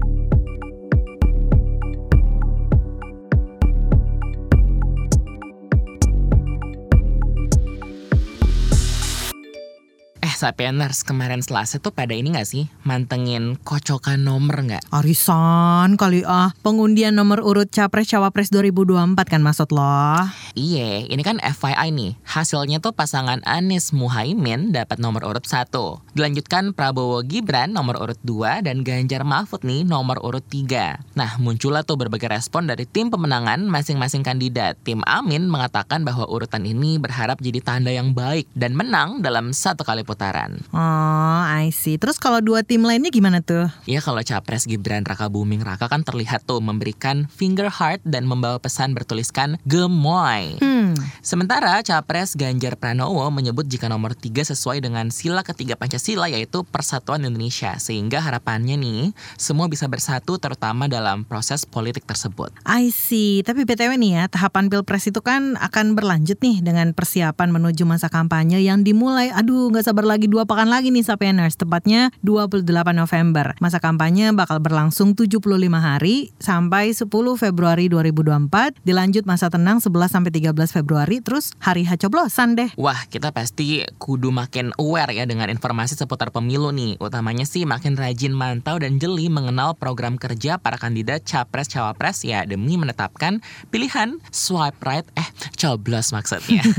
Sapieners 10.35 11.07
kemarin 11.07 11.39
Selasa 11.39 11.79
tuh 11.79 11.95
pada 11.95 12.11
ini 12.11 12.35
gak 12.35 12.43
sih 12.43 12.67
mantengin 12.83 13.55
kocokan 13.63 14.19
nomor 14.19 14.67
nggak? 14.67 14.83
Arisan 14.91 15.95
kali 15.95 16.27
ah, 16.27 16.51
pengundian 16.59 17.15
nomor 17.15 17.39
urut 17.39 17.71
Capres 17.71 18.11
Cawapres 18.11 18.51
2024 18.51 19.15
kan 19.23 19.39
maksud 19.39 19.71
lo? 19.71 20.27
Iya, 20.55 21.07
ini 21.07 21.23
kan 21.23 21.39
FYI 21.39 21.95
nih. 21.95 22.11
Hasilnya 22.27 22.83
tuh 22.83 22.91
pasangan 22.91 23.39
Anies 23.47 23.95
Muhaimin 23.95 24.75
dapat 24.75 24.99
nomor 24.99 25.23
urut 25.23 25.47
1. 25.47 25.71
Dilanjutkan 26.15 26.75
Prabowo 26.75 27.23
Gibran 27.23 27.71
nomor 27.71 27.99
urut 27.99 28.19
2 28.23 28.63
dan 28.67 28.83
Ganjar 28.83 29.23
Mahfud 29.23 29.63
nih 29.63 29.87
nomor 29.87 30.19
urut 30.19 30.43
3. 30.43 31.15
Nah, 31.15 31.31
muncullah 31.39 31.87
tuh 31.87 31.95
berbagai 31.95 32.27
respon 32.27 32.67
dari 32.67 32.83
tim 32.83 33.07
pemenangan 33.07 33.63
masing-masing 33.67 34.23
kandidat. 34.23 34.75
Tim 34.83 34.99
Amin 35.07 35.47
mengatakan 35.47 36.03
bahwa 36.03 36.27
urutan 36.27 36.67
ini 36.67 36.99
berharap 36.99 37.39
jadi 37.39 37.63
tanda 37.63 37.91
yang 37.91 38.11
baik 38.11 38.51
dan 38.51 38.75
menang 38.75 39.23
dalam 39.23 39.55
satu 39.55 39.87
kali 39.87 40.03
putaran. 40.03 40.24
Oh, 40.71 41.41
I 41.45 41.69
see. 41.75 41.99
Terus 41.99 42.17
kalau 42.17 42.39
dua 42.39 42.63
tim 42.63 42.81
lainnya 42.81 43.11
gimana 43.11 43.43
tuh? 43.43 43.67
Ya 43.85 43.99
kalau 43.99 44.23
Capres 44.23 44.65
Gibran 44.65 45.03
Raka 45.03 45.27
Buming 45.27 45.61
Raka 45.61 45.91
kan 45.91 46.01
terlihat 46.01 46.47
tuh 46.47 46.63
memberikan 46.63 47.27
finger 47.27 47.67
heart 47.67 48.01
dan 48.07 48.25
membawa 48.25 48.57
pesan 48.57 48.95
bertuliskan 48.95 49.59
gemoy. 49.67 50.55
Hmm, 50.63 50.95
Sementara 51.19 51.83
Capres 51.83 52.37
Ganjar 52.39 52.79
Pranowo 52.79 53.27
menyebut 53.27 53.67
jika 53.67 53.91
nomor 53.91 54.15
3 54.15 54.55
sesuai 54.55 54.79
dengan 54.79 55.11
sila 55.11 55.43
ketiga 55.43 55.75
Pancasila 55.75 56.31
yaitu 56.31 56.63
Persatuan 56.63 57.27
Indonesia 57.27 57.75
sehingga 57.75 58.23
harapannya 58.23 58.79
nih 58.79 59.11
semua 59.35 59.67
bisa 59.67 59.91
bersatu 59.91 60.39
terutama 60.39 60.87
dalam 60.87 61.27
proses 61.27 61.67
politik 61.67 62.07
tersebut. 62.07 62.55
I 62.63 62.87
see. 62.95 63.43
Tapi 63.43 63.67
BTW 63.67 63.99
nih 63.99 64.11
ya, 64.15 64.23
tahapan 64.31 64.71
Pilpres 64.71 65.11
itu 65.11 65.19
kan 65.19 65.59
akan 65.59 65.99
berlanjut 65.99 66.39
nih 66.39 66.63
dengan 66.63 66.95
persiapan 66.95 67.51
menuju 67.51 67.83
masa 67.83 68.07
kampanye 68.07 68.63
yang 68.63 68.87
dimulai, 68.87 69.35
aduh 69.35 69.67
nggak 69.67 69.83
sabar 69.83 70.07
lagi 70.07 70.14
dua 70.23 70.47
pekan 70.47 70.71
lagi 70.71 70.95
nih 70.95 71.03
Sapieners, 71.03 71.59
tepatnya 71.59 72.15
28 72.23 72.63
November. 72.95 73.59
Masa 73.59 73.83
kampanye 73.83 74.31
bakal 74.31 74.63
berlangsung 74.63 75.11
75 75.19 75.43
hari 75.75 76.31
sampai 76.39 76.95
10 76.95 77.11
Februari 77.35 77.91
2024, 77.91 78.79
dilanjut 78.87 79.27
masa 79.27 79.51
tenang 79.51 79.83
11 79.83 80.07
sampai 80.07 80.31
13 80.31 80.55
Februari, 80.71 81.19
terus 81.19 81.51
hari 81.59 81.83
H 81.83 81.99
coblosan 82.07 82.55
deh. 82.55 82.71
Wah, 82.79 83.03
kita 83.11 83.35
pasti 83.35 83.83
kudu 83.99 84.31
makin 84.31 84.71
aware 84.79 85.11
ya 85.11 85.27
dengan 85.27 85.51
informasi 85.51 85.99
seputar 85.99 86.31
pemilu 86.31 86.71
nih. 86.71 86.95
Utamanya 87.03 87.43
sih 87.43 87.67
makin 87.67 87.99
rajin 87.99 88.31
mantau 88.31 88.79
dan 88.79 88.95
jeli 88.95 89.27
mengenal 89.27 89.75
program 89.75 90.15
kerja 90.15 90.55
para 90.55 90.79
kandidat 90.79 91.27
capres-cawapres 91.27 92.23
ya 92.23 92.47
demi 92.47 92.79
menetapkan 92.79 93.43
pilihan 93.73 94.23
swipe 94.31 94.79
right 94.87 95.03
eh 95.19 95.27
coblos 95.59 96.15
maksudnya. 96.15 96.63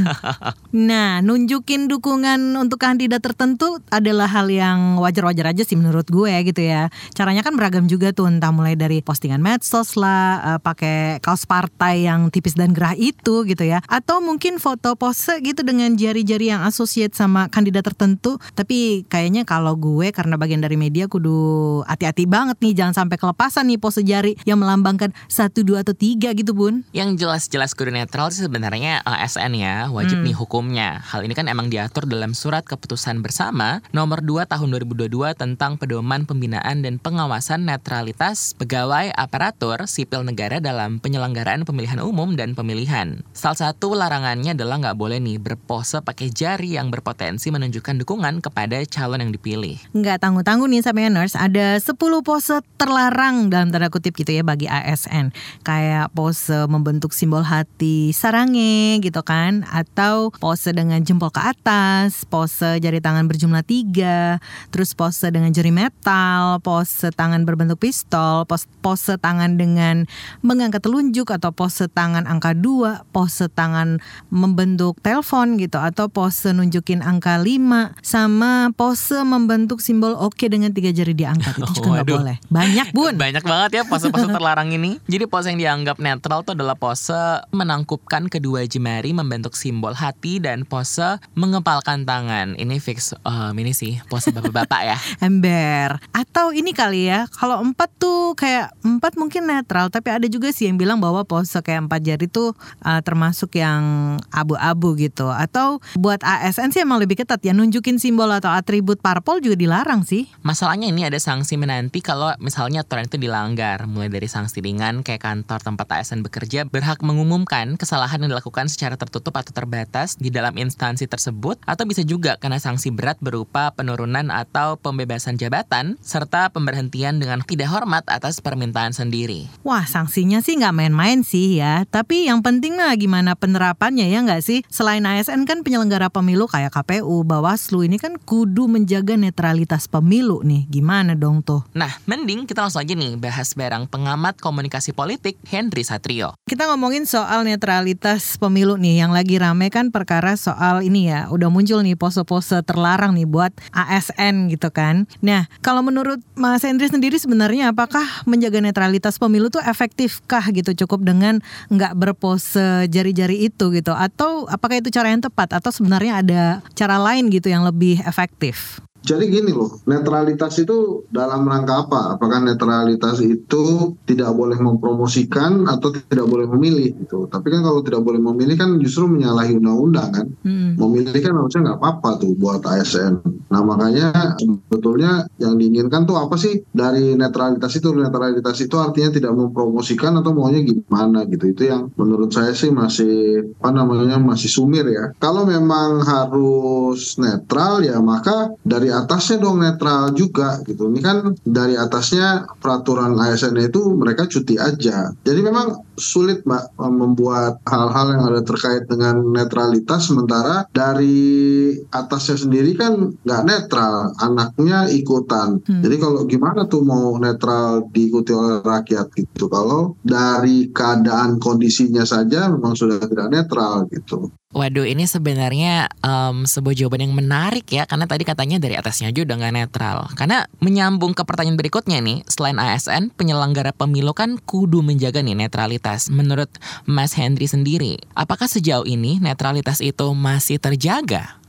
Nah, 0.77 1.25
nunjukin 1.25 1.89
dukungan 1.89 2.53
untuk 2.55 2.77
kandidat 2.77 3.25
tertentu 3.27 3.83
adalah 3.91 4.31
hal 4.31 4.47
yang 4.47 5.03
wajar-wajar 5.03 5.51
aja 5.51 5.67
sih 5.67 5.75
menurut 5.75 6.07
gue 6.07 6.31
gitu 6.47 6.63
ya. 6.63 6.87
Caranya 7.11 7.43
kan 7.43 7.59
beragam 7.59 7.91
juga 7.91 8.15
tuh 8.15 8.31
entah 8.31 8.55
mulai 8.55 8.79
dari 8.79 9.03
postingan 9.03 9.43
medsos 9.43 9.99
lah, 9.99 10.55
uh, 10.55 10.59
pakai 10.63 11.19
kaos 11.19 11.43
partai 11.43 12.07
yang 12.07 12.31
tipis 12.31 12.55
dan 12.55 12.71
gerah 12.71 12.95
itu 12.95 13.43
gitu 13.43 13.67
ya. 13.67 13.83
Atau 13.91 14.23
mungkin 14.23 14.63
foto 14.63 14.95
pose 14.95 15.43
gitu 15.43 15.67
dengan 15.67 15.99
jari-jari 15.99 16.55
yang 16.55 16.63
associate 16.63 17.19
sama 17.19 17.51
kandidat 17.51 17.83
tertentu. 17.83 18.39
Tapi 18.55 19.03
kayaknya 19.11 19.43
kalau 19.43 19.75
gue 19.75 20.15
karena 20.15 20.39
bagian 20.39 20.63
dari 20.63 20.79
media 20.79 21.11
kudu 21.11 21.83
hati-hati 21.91 22.31
banget 22.31 22.57
nih 22.63 22.73
jangan 22.79 23.05
sampai 23.05 23.19
kelepasan 23.19 23.67
nih 23.67 23.79
pose 23.83 24.07
jari 24.07 24.39
yang 24.47 24.63
melambangkan 24.63 25.11
satu 25.27 25.67
dua 25.67 25.83
atau 25.83 25.97
tiga 25.97 26.31
gitu 26.37 26.55
bun. 26.55 26.87
Yang 26.95 27.27
jelas-jelas 27.27 27.75
kudu 27.75 27.91
netral 27.91 28.31
sih 28.31 28.47
sebenarnya 28.47 29.03
ASN 29.03 29.53
ya, 29.59 29.89
wajib 29.91 30.23
hmm. 30.23 30.27
nih 30.31 30.37
hukumnya. 30.37 30.89
Hal 31.03 31.25
ini 31.27 31.35
kan 31.35 31.51
emang 31.51 31.73
diatur 31.73 32.07
dalam 32.07 32.37
surat 32.37 32.63
keputusan 32.63 33.16
bersama 33.21 33.85
nomor 33.93 34.25
2 34.25 34.49
tahun 34.49 34.69
2022 34.81 35.37
tentang 35.37 35.77
pedoman 35.77 36.25
pembinaan 36.25 36.81
dan 36.81 36.97
pengawasan 37.01 37.69
netralitas 37.69 38.57
pegawai 38.57 39.13
aparatur 39.15 39.85
sipil 39.85 40.25
negara 40.25 40.59
dalam 40.59 40.99
penyelenggaraan 40.99 41.69
pemilihan 41.69 42.01
umum 42.01 42.35
dan 42.35 42.57
pemilihan. 42.57 43.23
Salah 43.37 43.71
satu 43.71 43.95
larangannya 43.95 44.57
adalah 44.57 44.81
nggak 44.81 44.99
boleh 44.99 45.21
nih 45.23 45.39
berpose 45.39 46.01
pakai 46.03 46.33
jari 46.33 46.77
yang 46.77 46.89
berpotensi 46.91 47.49
menunjukkan 47.53 48.03
dukungan 48.03 48.41
kepada 48.41 48.83
calon 48.89 49.23
yang 49.23 49.33
dipilih. 49.33 49.79
Nggak 49.93 50.21
tanggung-tanggung 50.23 50.73
nih 50.73 50.83
sama 50.83 51.07
nurse, 51.07 51.37
ada 51.39 51.79
10 51.79 51.97
pose 52.25 52.61
terlarang 52.77 53.49
dalam 53.49 53.71
tanda 53.71 53.89
kutip 53.93 54.17
gitu 54.17 54.35
ya 54.35 54.43
bagi 54.43 54.67
ASN. 54.67 55.31
Kayak 55.63 56.11
pose 56.13 56.67
membentuk 56.67 57.15
simbol 57.15 57.47
hati 57.47 58.11
sarange 58.11 58.99
gitu 59.01 59.23
kan, 59.23 59.65
atau 59.71 60.35
pose 60.37 60.73
dengan 60.73 61.01
jempol 61.03 61.31
ke 61.31 61.41
atas, 61.41 62.27
pose 62.27 62.79
jari 62.83 62.99
tangan 63.07 63.31
berjumlah 63.31 63.63
tiga, 63.63 64.43
terus 64.75 64.91
pose 64.99 65.31
dengan 65.31 65.55
jari 65.55 65.71
metal, 65.71 66.59
pose 66.59 67.15
tangan 67.15 67.47
berbentuk 67.47 67.79
pistol, 67.79 68.43
pose, 68.51 68.67
pose 68.83 69.15
tangan 69.15 69.55
dengan 69.55 70.11
mengangkat 70.43 70.83
telunjuk 70.83 71.31
atau 71.31 71.55
pose 71.55 71.87
tangan 71.87 72.27
angka 72.27 72.59
dua, 72.59 73.07
pose 73.15 73.47
tangan 73.47 74.03
membentuk 74.35 74.99
telepon 75.07 75.55
gitu, 75.63 75.79
atau 75.79 76.11
pose 76.11 76.51
nunjukin 76.51 76.99
angka 76.99 77.39
lima, 77.39 77.95
sama 78.03 78.75
pose 78.75 79.23
membentuk 79.23 79.79
simbol 79.79 80.19
oke 80.19 80.43
dengan 80.51 80.75
tiga 80.75 80.91
jari 80.91 81.15
diangkat. 81.15 81.63
Itu 81.63 81.79
juga 81.79 82.03
nggak 82.03 82.09
boleh. 82.11 82.37
Banyak 82.51 82.91
bun. 82.91 83.15
Banyak 83.27 83.45
banget 83.47 83.71
ya 83.79 83.83
pose-pose 83.87 84.27
terlarang 84.27 84.75
ini. 84.75 84.99
Jadi 85.07 85.31
pose 85.31 85.53
yang 85.53 85.61
dianggap 85.61 86.03
netral 86.03 86.43
itu 86.43 86.59
adalah 86.59 86.75
pose 86.75 87.15
menangkupkan 87.55 88.27
kedua 88.27 88.67
jemari 88.67 89.15
membentuk 89.15 89.55
simbol 89.55 89.95
hati 89.95 90.43
dan 90.43 90.67
pose 90.67 91.23
mengepalkan 91.37 92.09
tangan. 92.09 92.57
Ini 92.57 92.81
fix 92.81 92.96
um, 93.25 93.55
ini 93.57 93.73
sih 93.73 93.99
pose 94.11 94.33
bapak-bapak 94.33 94.81
ya. 94.83 94.99
Ember. 95.27 96.01
Atau 96.13 96.53
ini 96.53 96.73
kali 96.73 97.09
ya, 97.09 97.29
kalau 97.33 97.63
empat 97.63 97.91
tuh 97.97 98.35
kayak 98.37 98.73
empat 98.85 99.17
mungkin 99.21 99.49
netral, 99.49 99.89
tapi 99.89 100.13
ada 100.13 100.27
juga 100.27 100.51
sih 100.51 100.69
yang 100.69 100.77
bilang 100.81 100.99
bahwa 100.99 101.23
pose 101.25 101.57
kayak 101.61 101.89
empat 101.89 102.01
jari 102.03 102.27
tuh 102.27 102.53
uh, 102.83 103.01
termasuk 103.05 103.57
yang 103.57 104.17
abu-abu 104.33 104.97
gitu. 104.99 105.29
Atau 105.29 105.81
buat 105.97 106.21
ASN 106.25 106.73
sih 106.73 106.83
emang 106.83 107.01
lebih 107.01 107.21
ketat 107.21 107.41
ya, 107.45 107.53
nunjukin 107.57 108.01
simbol 108.01 108.29
atau 108.33 108.51
atribut 108.53 109.01
parpol 109.01 109.41
juga 109.41 109.57
dilarang 109.57 110.03
sih. 110.05 110.29
Masalahnya 110.43 110.91
ini 110.91 111.07
ada 111.07 111.19
sanksi 111.21 111.57
menanti 111.57 112.01
kalau 112.05 112.33
misalnya 112.41 112.83
aturan 112.83 113.09
itu 113.09 113.19
dilanggar, 113.21 113.89
mulai 113.89 114.13
dari 114.13 114.29
sanksi 114.29 114.61
ringan 114.61 115.01
kayak 115.07 115.23
kantor 115.23 115.61
tempat 115.63 115.87
ASN 116.01 116.23
bekerja 116.27 116.67
berhak 116.69 117.01
mengumumkan 117.01 117.79
kesalahan 117.79 118.21
yang 118.23 118.35
dilakukan 118.37 118.67
secara 118.67 118.95
tertutup 118.99 119.35
atau 119.37 119.53
terbatas 119.55 120.19
di 120.19 120.29
dalam 120.29 120.55
instansi 120.59 121.07
tersebut 121.07 121.61
atau 121.65 121.85
bisa 121.87 122.03
juga 122.03 122.37
kena 122.37 122.59
sanksi 122.87 122.95
berat 123.03 123.19
berupa 123.19 123.75
penurunan 123.75 124.31
atau 124.31 124.79
pembebasan 124.79 125.35
jabatan 125.35 125.99
serta 126.07 126.55
pemberhentian 126.55 127.19
dengan 127.19 127.43
tidak 127.43 127.67
hormat 127.75 128.07
atas 128.07 128.39
permintaan 128.39 128.95
sendiri. 128.95 129.51
Wah, 129.67 129.83
sanksinya 129.83 130.39
sih 130.39 130.55
nggak 130.55 130.71
main-main 130.71 131.27
sih 131.27 131.59
ya. 131.59 131.83
Tapi 131.91 132.31
yang 132.31 132.47
penting 132.47 132.79
mah 132.79 132.95
gimana 132.95 133.35
penerapannya 133.35 134.07
ya 134.07 134.23
nggak 134.23 134.39
sih? 134.39 134.63
Selain 134.71 135.03
ASN 135.03 135.51
kan 135.51 135.67
penyelenggara 135.67 136.07
pemilu 136.15 136.47
kayak 136.47 136.79
KPU, 136.79 137.27
Bawaslu 137.27 137.83
ini 137.83 137.99
kan 137.99 138.23
kudu 138.23 138.71
menjaga 138.71 139.19
netralitas 139.19 139.91
pemilu 139.91 140.47
nih. 140.47 140.71
Gimana 140.71 141.19
dong 141.19 141.43
tuh? 141.43 141.67
Nah, 141.75 141.91
mending 142.07 142.47
kita 142.47 142.63
langsung 142.63 142.87
aja 142.87 142.95
nih 142.95 143.19
bahas 143.19 143.51
barang 143.59 143.91
pengamat 143.91 144.39
komunikasi 144.39 144.95
politik 144.95 145.35
Henry 145.51 145.83
Satrio. 145.83 146.39
Kita 146.47 146.71
ngomongin 146.71 147.03
soal 147.03 147.43
netralitas 147.43 148.39
pemilu 148.39 148.79
nih 148.79 149.03
yang 149.03 149.11
lagi 149.11 149.43
rame 149.43 149.75
kan 149.75 149.91
perkara 149.91 150.39
soal 150.39 150.87
ini 150.87 151.11
ya. 151.11 151.27
Udah 151.35 151.51
muncul 151.51 151.83
nih 151.83 151.99
pose-pose 151.99 152.63
terlarang 152.77 153.17
nih 153.17 153.25
buat 153.25 153.57
ASN 153.73 154.53
gitu 154.53 154.69
kan. 154.69 155.09
Nah, 155.25 155.49
kalau 155.65 155.81
menurut 155.81 156.21
Mas 156.37 156.61
Hendri 156.61 156.93
sendiri 156.93 157.17
sebenarnya 157.17 157.73
apakah 157.73 158.05
menjaga 158.29 158.61
netralitas 158.61 159.17
pemilu 159.17 159.49
tuh 159.49 159.65
efektifkah 159.65 160.45
gitu 160.53 160.85
cukup 160.85 161.09
dengan 161.09 161.41
nggak 161.73 161.97
berpose 161.97 162.85
jari-jari 162.93 163.49
itu 163.49 163.73
gitu 163.73 163.97
atau 163.97 164.45
apakah 164.53 164.85
itu 164.85 164.93
cara 164.93 165.09
yang 165.09 165.25
tepat 165.25 165.57
atau 165.57 165.73
sebenarnya 165.73 166.21
ada 166.21 166.43
cara 166.77 167.01
lain 167.01 167.33
gitu 167.33 167.49
yang 167.49 167.65
lebih 167.65 168.05
efektif? 168.05 168.85
Jadi 169.07 169.31
gini 169.31 169.55
loh, 169.55 169.71
netralitas 169.87 170.59
itu 170.59 171.07
dalam 171.15 171.47
rangka 171.47 171.87
apa? 171.87 172.19
Apakah 172.19 172.43
netralitas 172.43 173.23
itu 173.23 173.95
tidak 174.03 174.35
boleh 174.35 174.59
mempromosikan 174.59 175.63
atau 175.71 175.95
tidak 175.95 176.27
boleh 176.27 176.51
memilih 176.51 176.91
gitu? 177.07 177.31
Tapi 177.31 177.55
kan 177.55 177.63
kalau 177.63 177.87
tidak 177.87 178.03
boleh 178.03 178.19
memilih 178.19 178.59
kan 178.59 178.83
justru 178.83 179.07
menyalahi 179.07 179.63
undang-undang 179.63 180.11
kan? 180.11 180.27
Hmm. 180.43 180.75
Memilih 180.75 181.23
kan 181.23 181.39
harusnya 181.39 181.71
nggak 181.71 181.79
apa-apa 181.79 182.11
tuh 182.19 182.35
buat 182.35 182.67
ASN. 182.67 183.23
Nah 183.47 183.63
makanya 183.63 184.35
sebetulnya 184.43 185.31
yang 185.39 185.55
diinginkan 185.55 186.03
tuh 186.03 186.19
apa 186.19 186.35
sih 186.35 186.67
dari 186.75 187.15
netralitas 187.15 187.79
itu? 187.79 187.95
Netralitas 187.95 188.59
itu 188.59 188.75
artinya 188.75 189.15
tidak 189.15 189.39
mempromosikan 189.39 190.19
atau 190.19 190.35
maunya 190.35 190.67
gimana 190.67 191.23
gitu? 191.31 191.55
Itu 191.55 191.63
yang 191.71 191.95
menurut 191.95 192.35
saya 192.35 192.51
sih 192.59 192.75
masih 192.75 193.55
apa 193.63 193.71
namanya 193.71 194.19
masih 194.19 194.51
sumir 194.51 194.83
ya. 194.91 195.15
Kalau 195.23 195.47
memang 195.47 196.03
harus 196.03 197.15
netral 197.23 197.87
ya 197.87 198.03
maka 198.03 198.51
dari 198.67 198.96
atasnya 199.05 199.37
dong 199.43 199.61
netral 199.61 200.13
juga 200.17 200.61
gitu. 200.65 200.89
Ini 200.89 201.01
kan 201.05 201.37
dari 201.45 201.77
atasnya 201.77 202.49
peraturan 202.61 203.17
ASN 203.17 203.57
itu 203.61 203.93
mereka 203.93 204.25
cuti 204.25 204.57
aja. 204.57 205.13
Jadi 205.25 205.41
memang 205.45 205.85
sulit 205.97 206.45
mbak 206.45 206.77
membuat 206.77 207.61
hal-hal 207.65 208.07
yang 208.17 208.23
ada 208.29 208.43
terkait 208.45 208.85
dengan 208.89 209.21
netralitas 209.33 210.09
sementara 210.09 210.69
dari 210.73 211.73
atasnya 211.93 212.37
sendiri 212.37 212.77
kan 212.77 213.17
nggak 213.25 213.43
netral, 213.45 214.13
anaknya 214.21 214.89
ikutan. 214.93 215.61
Hmm. 215.65 215.83
Jadi 215.85 215.97
kalau 215.97 216.25
gimana 216.29 216.69
tuh 216.69 216.85
mau 216.85 217.17
netral 217.17 217.89
diikuti 217.93 218.33
oleh 218.33 218.61
rakyat 218.65 219.13
gitu? 219.17 219.49
Kalau 219.49 219.97
dari 220.05 220.69
keadaan 220.73 221.41
kondisinya 221.41 222.05
saja 222.05 222.49
memang 222.53 222.77
sudah 222.77 223.01
tidak 223.03 223.29
netral 223.33 223.89
gitu. 223.89 224.29
Waduh, 224.55 224.87
ini 224.87 225.11
sebenarnya 225.11 225.91
um, 226.07 226.47
sebuah 226.47 226.73
jawaban 226.79 227.05
yang 227.05 227.13
menarik 227.19 227.67
ya, 227.67 227.83
karena 227.83 228.07
tadi 228.07 228.23
katanya 228.23 228.57
dari 228.63 228.79
atasnya 228.79 229.11
aja 229.11 229.27
udah 229.27 229.37
nggak 229.43 229.55
netral. 229.59 230.07
Karena 230.15 230.47
menyambung 230.63 231.19
ke 231.19 231.27
pertanyaan 231.27 231.59
berikutnya 231.59 231.99
nih, 231.99 232.23
selain 232.31 232.57
ASN, 232.57 233.11
penyelenggara 233.19 233.75
pemilu 233.75 234.15
kan 234.15 234.39
kudu 234.39 234.87
menjaga 234.87 235.19
nih 235.21 235.35
netralitas. 235.35 236.09
Menurut 236.09 236.49
Mas 236.87 237.19
Henry 237.19 237.51
sendiri, 237.51 237.99
apakah 238.15 238.47
sejauh 238.47 238.87
ini 238.87 239.19
netralitas 239.19 239.83
itu 239.83 240.15
masih 240.15 240.63
terjaga? 240.63 241.43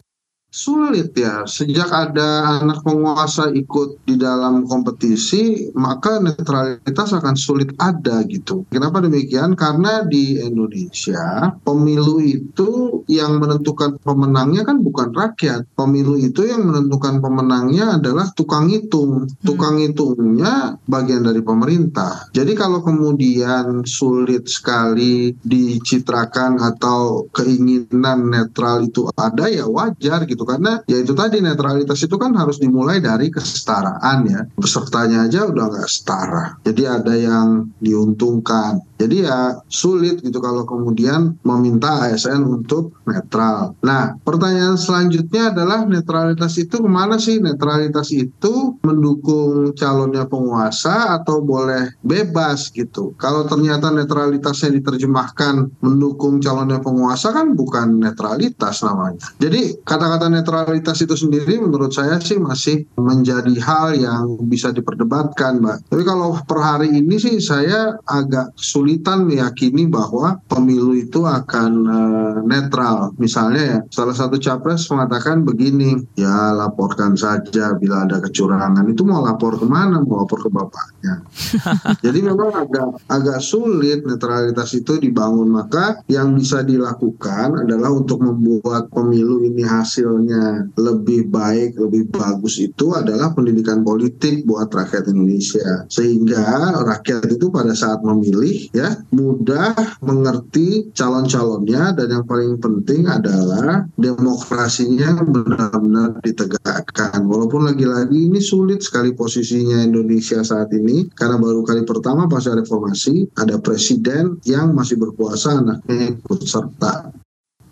Sulit 0.48 1.12
ya. 1.14 1.44
Sejak 1.44 1.92
ada 1.92 2.62
anak 2.64 2.82
penguasa 2.82 3.52
ikut 3.52 4.08
di 4.08 4.16
dalam 4.16 4.64
kompetisi 4.64 5.70
maka 5.76 6.24
netralitas 6.24 7.12
akan 7.12 7.36
sulit 7.36 7.76
ada 7.78 8.24
gitu. 8.26 8.64
Kenapa 8.72 9.04
demikian? 9.04 9.54
Karena 9.60 10.08
di 10.08 10.40
Indonesia 10.40 11.52
pemilu 11.62 12.24
itu 12.24 13.04
yang 13.12 13.44
menentukan 13.44 14.00
pemenangnya 14.00 14.64
kan 14.64 14.80
bukan 14.80 15.12
rakyat. 15.12 15.68
Pemilu 15.76 16.16
itu 16.16 16.48
yang 16.48 16.64
menentukan 16.64 17.20
pemenangnya 17.20 18.00
adalah 18.00 18.32
tukang 18.34 18.72
hitung. 18.72 19.28
Hmm. 19.28 19.30
tukang 19.44 19.80
hitungnya 19.80 20.78
bagian 20.86 21.24
dari 21.24 21.42
pemerintah. 21.42 22.30
Jadi 22.36 22.54
kalau 22.54 22.84
kemudian 22.84 23.84
sulit 23.88 24.48
sekali 24.48 25.32
dicitrakan 25.42 26.60
atau 26.60 27.26
keinginan 27.32 28.30
netral 28.32 28.86
itu 28.86 29.08
ada 29.16 29.48
ya 29.48 29.66
wajar 29.68 30.24
gitu. 30.28 30.38
gitu 30.38 30.47
karena 30.48 30.80
ya 30.88 31.04
itu 31.04 31.12
tadi 31.12 31.44
netralitas 31.44 32.00
itu 32.00 32.16
kan 32.16 32.32
harus 32.40 32.58
dimulai 32.64 33.04
dari 33.04 33.28
kesetaraan 33.28 34.18
ya. 34.24 34.42
Pesertanya 34.56 35.28
aja 35.28 35.44
udah 35.44 35.66
nggak 35.68 35.90
setara. 35.92 36.56
Jadi 36.64 36.84
ada 36.88 37.14
yang 37.14 37.68
diuntungkan 37.84 38.87
Jadi 38.98 39.24
ya 39.24 39.62
sulit 39.70 40.20
gitu 40.26 40.42
kalau 40.42 40.66
kemudian 40.66 41.38
meminta 41.46 42.10
ASN 42.10 42.42
untuk 42.44 42.98
netral. 43.06 43.78
Nah, 43.86 44.18
pertanyaan 44.26 44.76
selanjutnya 44.76 45.54
adalah 45.54 45.86
netralitas 45.86 46.58
itu 46.58 46.82
ke 46.82 46.90
mana 46.90 47.22
sih? 47.22 47.38
Netralitas 47.38 48.10
itu 48.10 48.78
mendukung 48.82 49.78
calonnya 49.78 50.26
penguasa 50.26 51.22
atau 51.22 51.46
boleh 51.46 51.94
bebas 52.02 52.74
gitu. 52.74 53.14
Kalau 53.22 53.46
ternyata 53.46 53.94
netralitasnya 53.94 54.74
diterjemahkan 54.82 55.82
mendukung 55.86 56.42
calonnya 56.42 56.82
penguasa 56.82 57.30
kan 57.32 57.54
bukan 57.54 58.02
netralitas 58.02 58.82
namanya. 58.82 59.22
Jadi 59.38 59.78
kata-kata 59.86 60.28
netralitas 60.28 60.98
itu 61.06 61.14
sendiri 61.14 61.62
menurut 61.62 61.94
saya 61.94 62.18
sih 62.18 62.42
masih 62.42 62.84
menjadi 62.98 63.54
hal 63.62 63.94
yang 63.94 64.42
bisa 64.50 64.74
diperdebatkan, 64.74 65.62
Mbak. 65.62 65.78
Tapi 65.94 66.04
kalau 66.04 66.38
per 66.44 66.60
hari 66.60 66.90
ini 66.92 67.16
sih 67.22 67.38
saya 67.38 67.96
agak 68.10 68.58
kesulitan 68.88 69.28
meyakini 69.28 69.84
bahwa 69.92 70.40
pemilu 70.48 70.96
itu 70.96 71.28
akan 71.28 71.72
uh, 71.92 72.40
netral. 72.48 73.12
Misalnya 73.20 73.64
ya, 73.68 73.80
salah 73.92 74.16
satu 74.16 74.40
capres 74.40 74.88
mengatakan 74.88 75.44
begini, 75.44 76.00
ya 76.16 76.56
laporkan 76.56 77.20
saja 77.20 77.76
bila 77.76 78.08
ada 78.08 78.24
kecurangan. 78.24 78.88
Itu 78.88 79.04
mau 79.04 79.20
lapor 79.28 79.60
ke 79.60 79.68
mana? 79.68 80.00
Mau 80.00 80.24
lapor 80.24 80.40
ke 80.40 80.48
bapaknya. 80.48 81.20
Jadi 82.06 82.20
memang 82.24 82.48
agak 82.56 82.88
agak 83.12 83.44
sulit 83.44 84.08
netralitas 84.08 84.72
itu 84.72 84.96
dibangun. 85.04 85.52
Maka 85.52 86.00
yang 86.08 86.32
bisa 86.40 86.64
dilakukan 86.64 87.68
adalah 87.68 87.92
untuk 87.92 88.24
membuat 88.24 88.88
pemilu 88.88 89.44
ini 89.44 89.68
hasilnya 89.68 90.72
lebih 90.80 91.28
baik, 91.28 91.76
lebih 91.76 92.08
bagus 92.08 92.56
itu 92.64 92.96
adalah 92.96 93.36
pendidikan 93.36 93.84
politik 93.84 94.48
buat 94.48 94.72
rakyat 94.72 95.12
Indonesia. 95.12 95.84
Sehingga 95.92 96.72
rakyat 96.88 97.36
itu 97.36 97.52
pada 97.52 97.76
saat 97.76 98.00
memilih 98.00 98.72
ya 98.78 98.90
mudah 99.10 99.74
mengerti 100.06 100.94
calon-calonnya 100.94 101.98
dan 101.98 102.08
yang 102.14 102.26
paling 102.30 102.62
penting 102.62 103.10
adalah 103.10 103.90
demokrasinya 103.98 105.26
benar-benar 105.26 106.22
ditegakkan. 106.22 107.26
Walaupun 107.26 107.66
lagi-lagi 107.74 108.30
ini 108.30 108.38
sulit 108.38 108.86
sekali 108.86 109.18
posisinya 109.18 109.82
Indonesia 109.82 110.46
saat 110.46 110.70
ini 110.78 111.10
karena 111.18 111.42
baru 111.42 111.66
kali 111.66 111.82
pertama 111.84 112.30
pasca 112.30 112.54
reformasi 112.54 113.34
ada 113.34 113.58
presiden 113.58 114.38
yang 114.46 114.78
masih 114.78 115.02
berkuasa 115.02 115.58
anaknya 115.58 116.14
ikut 116.14 116.46
serta. 116.46 117.10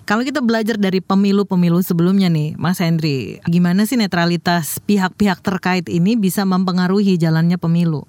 Kalau 0.05 0.21
kita 0.21 0.38
belajar 0.38 0.77
dari 0.77 1.01
pemilu-pemilu 1.01 1.81
sebelumnya 1.81 2.29
nih, 2.29 2.53
Mas 2.62 2.77
Hendri, 2.77 3.41
gimana 3.50 3.89
sih 3.89 3.97
netralitas 3.97 4.77
pihak-pihak 4.85 5.41
terkait 5.41 5.89
ini 5.89 6.13
bisa 6.13 6.45
mempengaruhi 6.45 7.17
jalannya 7.17 7.57
pemilu? 7.57 8.05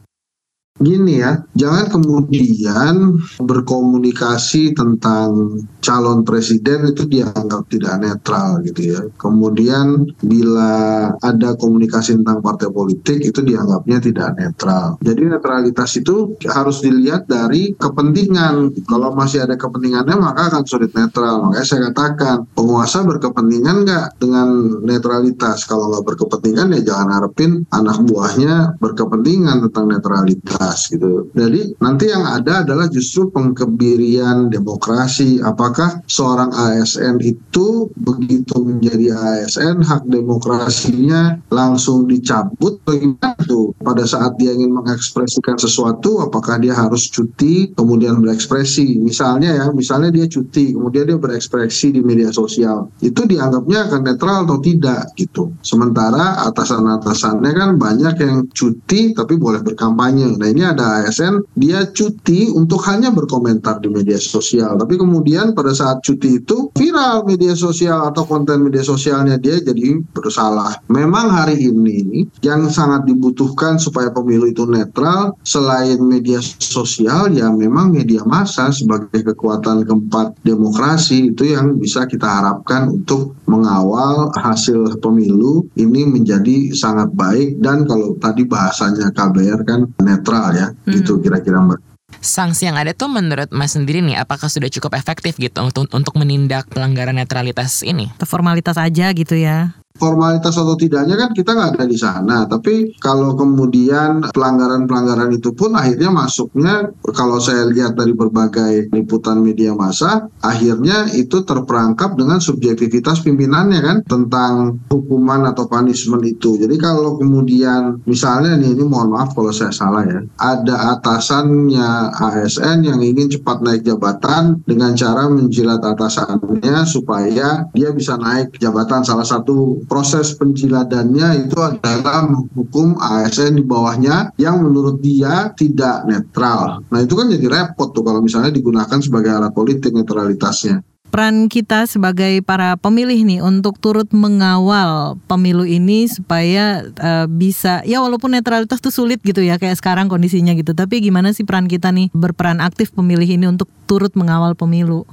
Gini 0.77 1.25
ya, 1.25 1.41
jangan 1.57 1.89
kemudian 1.89 3.17
berkomunikasi 3.41 4.77
tentang 4.77 5.57
calon 5.81 6.21
presiden 6.21 6.93
itu 6.93 7.09
dianggap 7.09 7.65
tidak 7.73 7.97
netral 8.05 8.61
gitu 8.61 8.93
ya. 8.93 9.01
Kemudian 9.17 10.05
bila 10.21 11.09
ada 11.25 11.57
komunikasi 11.57 12.21
tentang 12.21 12.45
partai 12.45 12.69
politik 12.69 13.25
itu 13.25 13.41
dianggapnya 13.41 14.05
tidak 14.05 14.37
netral. 14.37 15.01
Jadi 15.01 15.23
netralitas 15.33 15.97
itu 15.97 16.37
harus 16.45 16.85
dilihat 16.85 17.25
dari 17.25 17.73
kepentingan. 17.73 18.77
Kalau 18.85 19.17
masih 19.17 19.49
ada 19.49 19.57
kepentingannya 19.57 20.13
maka 20.21 20.53
akan 20.53 20.65
sulit 20.69 20.93
netral. 20.93 21.49
Makanya 21.49 21.65
saya 21.65 21.81
katakan 21.89 22.45
penguasa 22.53 23.01
berkepentingan 23.01 23.89
nggak 23.89 24.07
dengan 24.21 24.49
netralitas. 24.85 25.65
Kalau 25.65 25.89
nggak 25.89 26.05
berkepentingan 26.05 26.77
ya 26.77 26.81
jangan 26.93 27.09
harapin 27.17 27.65
anak 27.73 27.97
buahnya 28.05 28.77
berkepentingan 28.77 29.65
tentang 29.71 29.87
netralitas 29.89 30.66
gitu. 30.75 31.29
Jadi 31.37 31.77
nanti 31.79 32.11
yang 32.11 32.25
ada 32.25 32.67
adalah 32.67 32.89
justru 32.91 33.29
pengkebirian 33.31 34.49
demokrasi. 34.51 35.39
Apakah 35.45 36.03
seorang 36.11 36.51
ASN 36.51 37.21
itu 37.23 37.91
begitu 38.01 38.57
menjadi 38.63 39.15
ASN 39.15 39.85
hak 39.85 40.09
demokrasinya 40.11 41.39
langsung 41.53 42.09
dicabut? 42.11 42.81
Bagaimana 42.83 43.37
pada 43.83 44.05
saat 44.09 44.35
dia 44.41 44.51
ingin 44.57 44.73
mengekspresikan 44.75 45.61
sesuatu 45.61 46.25
apakah 46.25 46.59
dia 46.59 46.75
harus 46.75 47.07
cuti 47.13 47.71
kemudian 47.77 48.19
berekspresi? 48.23 48.99
Misalnya 48.99 49.55
ya 49.55 49.67
misalnya 49.71 50.11
dia 50.11 50.27
cuti 50.27 50.73
kemudian 50.75 51.07
dia 51.07 51.19
berekspresi 51.19 51.95
di 51.95 52.01
media 52.03 52.33
sosial. 52.33 52.91
Itu 53.03 53.29
dianggapnya 53.29 53.91
akan 53.91 54.01
netral 54.03 54.37
atau 54.49 54.59
tidak 54.63 55.13
gitu. 55.19 55.53
Sementara 55.61 56.47
atasan-atasannya 56.51 57.53
kan 57.53 57.71
banyak 57.77 58.15
yang 58.23 58.39
cuti 58.51 59.13
tapi 59.13 59.37
boleh 59.37 59.61
berkampanye. 59.61 60.37
Nah 60.37 60.49
ini 60.57 60.65
ada 60.65 61.05
ASN 61.05 61.45
dia 61.53 61.85
cuti 61.93 62.49
untuk 62.49 62.81
hanya 62.89 63.13
berkomentar 63.13 63.77
di 63.85 63.93
media 63.93 64.17
sosial. 64.17 64.81
Tapi 64.81 64.97
kemudian 64.97 65.53
pada 65.53 65.77
saat 65.77 66.01
cuti 66.01 66.41
itu 66.41 66.73
viral 66.73 67.29
media 67.29 67.53
sosial 67.53 68.09
atau 68.09 68.25
konten 68.25 68.65
media 68.65 68.81
sosialnya 68.81 69.37
dia 69.37 69.61
jadi 69.61 70.01
bersalah. 70.17 70.81
Memang 70.89 71.29
hari 71.29 71.61
ini 71.61 72.25
yang 72.41 72.73
sangat 72.73 73.05
dibutuhkan 73.05 73.77
supaya 73.77 74.09
pemilu 74.09 74.49
itu 74.49 74.65
netral 74.65 75.37
selain 75.45 76.01
media 76.01 76.41
sosial 76.41 77.29
ya 77.37 77.53
memang 77.53 77.93
media 77.93 78.25
massa 78.25 78.73
sebagai 78.73 79.29
kekuatan 79.37 79.85
keempat 79.85 80.41
demokrasi 80.41 81.37
itu 81.37 81.53
yang 81.53 81.77
bisa 81.77 82.09
kita 82.09 82.25
harapkan 82.25 82.89
untuk 82.89 83.37
mengawal 83.45 84.33
hasil 84.41 84.97
pemilu 85.05 85.69
ini 85.77 86.09
menjadi 86.09 86.73
sangat 86.73 87.13
baik. 87.13 87.61
Dan 87.61 87.85
kalau 87.85 88.17
tadi 88.17 88.49
bahasanya 88.49 89.13
KBR 89.13 89.61
kan 89.69 89.81
netral 90.01 90.46
ya 90.53 90.67
hmm. 90.71 90.93
gitu 91.01 91.19
kira-kira 91.23 91.59
mbak 91.63 91.81
sanksi 92.23 92.71
yang 92.71 92.79
ada 92.79 92.95
tuh 92.95 93.11
menurut 93.11 93.51
Mas 93.51 93.75
sendiri 93.75 93.99
nih 94.03 94.23
apakah 94.23 94.47
sudah 94.47 94.71
cukup 94.71 94.95
efektif 94.95 95.37
gitu 95.39 95.59
untuk 95.63 95.91
untuk 95.91 96.15
menindak 96.15 96.71
pelanggaran 96.71 97.19
netralitas 97.19 97.83
ini? 97.83 98.11
Formalitas 98.23 98.79
aja 98.79 99.11
gitu 99.11 99.35
ya 99.35 99.75
formalitas 99.97 100.55
atau 100.57 100.77
tidaknya 100.79 101.17
kan 101.17 101.31
kita 101.33 101.51
nggak 101.53 101.71
ada 101.77 101.85
di 101.85 101.99
sana. 101.99 102.45
Tapi 102.47 102.97
kalau 103.01 103.35
kemudian 103.35 104.29
pelanggaran-pelanggaran 104.31 105.33
itu 105.35 105.53
pun 105.53 105.75
akhirnya 105.75 106.13
masuknya 106.13 106.93
kalau 107.13 107.41
saya 107.41 107.69
lihat 107.69 107.97
dari 107.97 108.13
berbagai 108.13 108.93
liputan 108.93 109.41
media 109.41 109.73
massa, 109.73 110.29
akhirnya 110.41 111.11
itu 111.13 111.43
terperangkap 111.43 112.15
dengan 112.15 112.39
subjektivitas 112.39 113.25
pimpinannya 113.25 113.81
kan 113.83 113.97
tentang 114.07 114.81
hukuman 114.93 115.49
atau 115.49 115.67
punishment 115.67 116.23
itu. 116.25 116.61
Jadi 116.61 116.77
kalau 116.77 117.17
kemudian 117.17 118.01
misalnya 118.05 118.57
nih 118.57 118.77
ini 118.77 118.85
mohon 118.85 119.13
maaf 119.13 119.33
kalau 119.33 119.51
saya 119.51 119.73
salah 119.73 120.05
ya, 120.05 120.21
ada 120.39 120.97
atasannya 120.97 122.13
ASN 122.17 122.87
yang 122.87 123.01
ingin 123.01 123.33
cepat 123.33 123.65
naik 123.65 123.83
jabatan 123.83 124.61
dengan 124.69 124.93
cara 124.95 125.29
menjilat 125.31 125.81
atasannya 125.83 126.87
supaya 126.87 127.67
dia 127.73 127.91
bisa 127.93 128.17
naik 128.21 128.57
jabatan 128.59 129.03
salah 129.03 129.27
satu 129.27 129.86
proses 129.87 130.35
penjiladannya 130.37 131.47
itu 131.47 131.57
adalah 131.59 132.29
hukum 132.53 132.99
ASN 132.99 133.59
di 133.59 133.65
bawahnya 133.65 134.35
yang 134.37 134.61
menurut 134.61 135.01
dia 135.01 135.51
tidak 135.55 136.05
netral. 136.05 136.83
Nah 136.91 137.01
itu 137.01 137.15
kan 137.15 137.31
jadi 137.31 137.47
repot 137.47 137.95
tuh 137.95 138.03
kalau 138.03 138.21
misalnya 138.21 138.53
digunakan 138.53 138.99
sebagai 139.01 139.33
alat 139.33 139.55
politik 139.55 139.95
netralitasnya. 139.95 140.83
Peran 141.07 141.47
kita 141.47 141.87
sebagai 141.87 142.43
para 142.43 142.75
pemilih 142.75 143.23
nih 143.23 143.41
untuk 143.41 143.79
turut 143.79 144.11
mengawal 144.11 145.15
pemilu 145.31 145.63
ini 145.63 146.11
supaya 146.11 146.83
uh, 146.99 147.31
bisa 147.31 147.81
ya 147.87 148.03
walaupun 148.03 148.35
netralitas 148.35 148.83
tuh 148.83 148.91
sulit 148.91 149.23
gitu 149.23 149.39
ya 149.39 149.57
kayak 149.57 149.79
sekarang 149.79 150.11
kondisinya 150.11 150.53
gitu. 150.59 150.75
Tapi 150.75 150.99
gimana 150.99 151.31
sih 151.31 151.47
peran 151.47 151.71
kita 151.71 151.95
nih 151.95 152.11
berperan 152.11 152.59
aktif 152.59 152.91
pemilih 152.91 153.39
ini 153.39 153.47
untuk 153.47 153.71
turut 153.87 154.13
mengawal 154.19 154.59
pemilu 154.59 155.07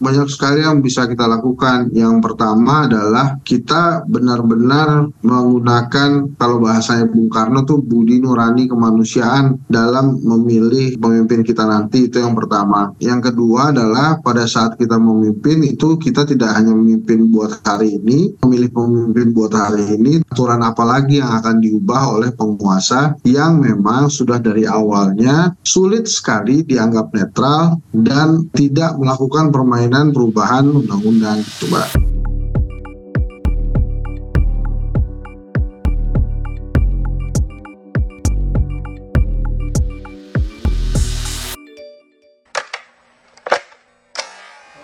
banyak 0.00 0.26
sekali 0.32 0.64
yang 0.64 0.80
bisa 0.80 1.04
kita 1.04 1.28
lakukan. 1.28 1.92
Yang 1.92 2.24
pertama 2.24 2.88
adalah 2.88 3.36
kita 3.44 4.08
benar-benar 4.08 5.12
menggunakan 5.20 6.34
kalau 6.40 6.56
bahasanya 6.58 7.06
Bung 7.12 7.28
Karno 7.28 7.68
tuh 7.68 7.84
budi 7.84 8.18
nurani 8.18 8.64
kemanusiaan 8.66 9.60
dalam 9.68 10.16
memilih 10.24 10.96
pemimpin 10.96 11.44
kita 11.44 11.68
nanti 11.68 12.08
itu 12.08 12.18
yang 12.18 12.32
pertama. 12.32 12.96
Yang 12.98 13.30
kedua 13.30 13.76
adalah 13.76 14.24
pada 14.24 14.48
saat 14.48 14.80
kita 14.80 14.96
memimpin 14.96 15.60
itu 15.68 16.00
kita 16.00 16.24
tidak 16.24 16.56
hanya 16.56 16.72
memimpin 16.72 17.28
buat 17.28 17.60
hari 17.60 18.00
ini, 18.00 18.40
memilih 18.40 18.72
pemimpin 18.72 19.36
buat 19.36 19.52
hari 19.52 20.00
ini, 20.00 20.24
aturan 20.32 20.64
apa 20.64 20.82
lagi 20.88 21.20
yang 21.20 21.30
akan 21.36 21.60
diubah 21.60 22.16
oleh 22.16 22.30
penguasa 22.32 23.20
yang 23.28 23.60
memang 23.60 24.08
sudah 24.08 24.40
dari 24.40 24.64
awalnya 24.64 25.52
sulit 25.60 26.08
sekali 26.08 26.64
dianggap 26.64 27.12
netral 27.12 27.76
dan 27.92 28.48
tidak 28.56 28.96
melakukan 28.96 29.52
permainan 29.52 29.89
permainan 29.90 30.14
perubahan 30.14 30.70
undang-undang 30.70 31.42
itu 31.42 31.66
Mbak. 31.66 31.88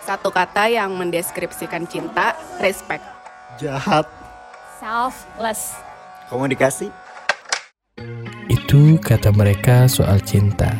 Satu 0.02 0.34
kata 0.34 0.66
yang 0.66 0.98
mendeskripsikan 0.98 1.86
cinta, 1.86 2.34
respect. 2.58 3.06
Jahat. 3.62 4.10
Selfless. 4.82 5.78
Komunikasi. 6.26 6.90
Itu 8.50 8.98
kata 8.98 9.30
mereka 9.30 9.86
soal 9.86 10.18
cinta 10.18 10.74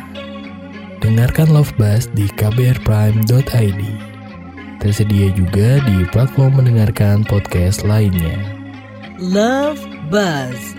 Dengarkan 0.97 1.53
Love 1.53 1.77
Buzz 1.77 2.09
di 2.17 2.25
kbrprime.id. 2.25 3.81
Tersedia 4.77 5.33
juga 5.33 5.81
di 5.83 6.05
platform 6.13 6.61
mendengarkan 6.61 7.25
podcast 7.25 7.81
lainnya. 7.81 8.37
Love 9.17 9.81
Buzz 10.13 10.77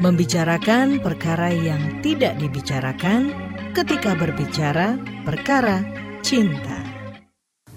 membicarakan 0.00 1.00
perkara 1.00 1.52
yang 1.52 2.00
tidak 2.00 2.36
dibicarakan 2.40 3.32
ketika 3.76 4.16
berbicara 4.16 4.96
perkara 5.24 5.84
cinta. 6.24 6.80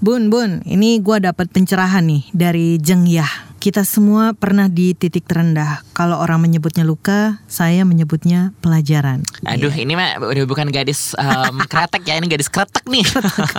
Bun, 0.03 0.27
Bun, 0.27 0.59
ini 0.67 0.99
gua 0.99 1.23
dapat 1.23 1.47
pencerahan 1.51 2.03
nih 2.03 2.23
dari 2.35 2.75
Jeng 2.75 3.07
Yah. 3.07 3.42
Kita 3.63 3.87
semua 3.87 4.35
pernah 4.35 4.67
di 4.67 4.91
titik 4.91 5.23
terendah. 5.23 5.87
Kalau 5.95 6.19
orang 6.19 6.43
menyebutnya 6.43 6.83
luka, 6.83 7.39
saya 7.47 7.87
menyebutnya 7.87 8.51
pelajaran. 8.59 9.23
Aduh, 9.47 9.71
ini 9.71 9.95
mah 9.95 10.19
udah 10.19 10.43
bukan 10.43 10.67
gadis 10.67 11.15
um, 11.15 11.63
kretek 11.71 12.03
ya, 12.03 12.19
ini 12.19 12.27
gadis 12.27 12.51
kretek 12.51 12.83
nih. 12.83 13.07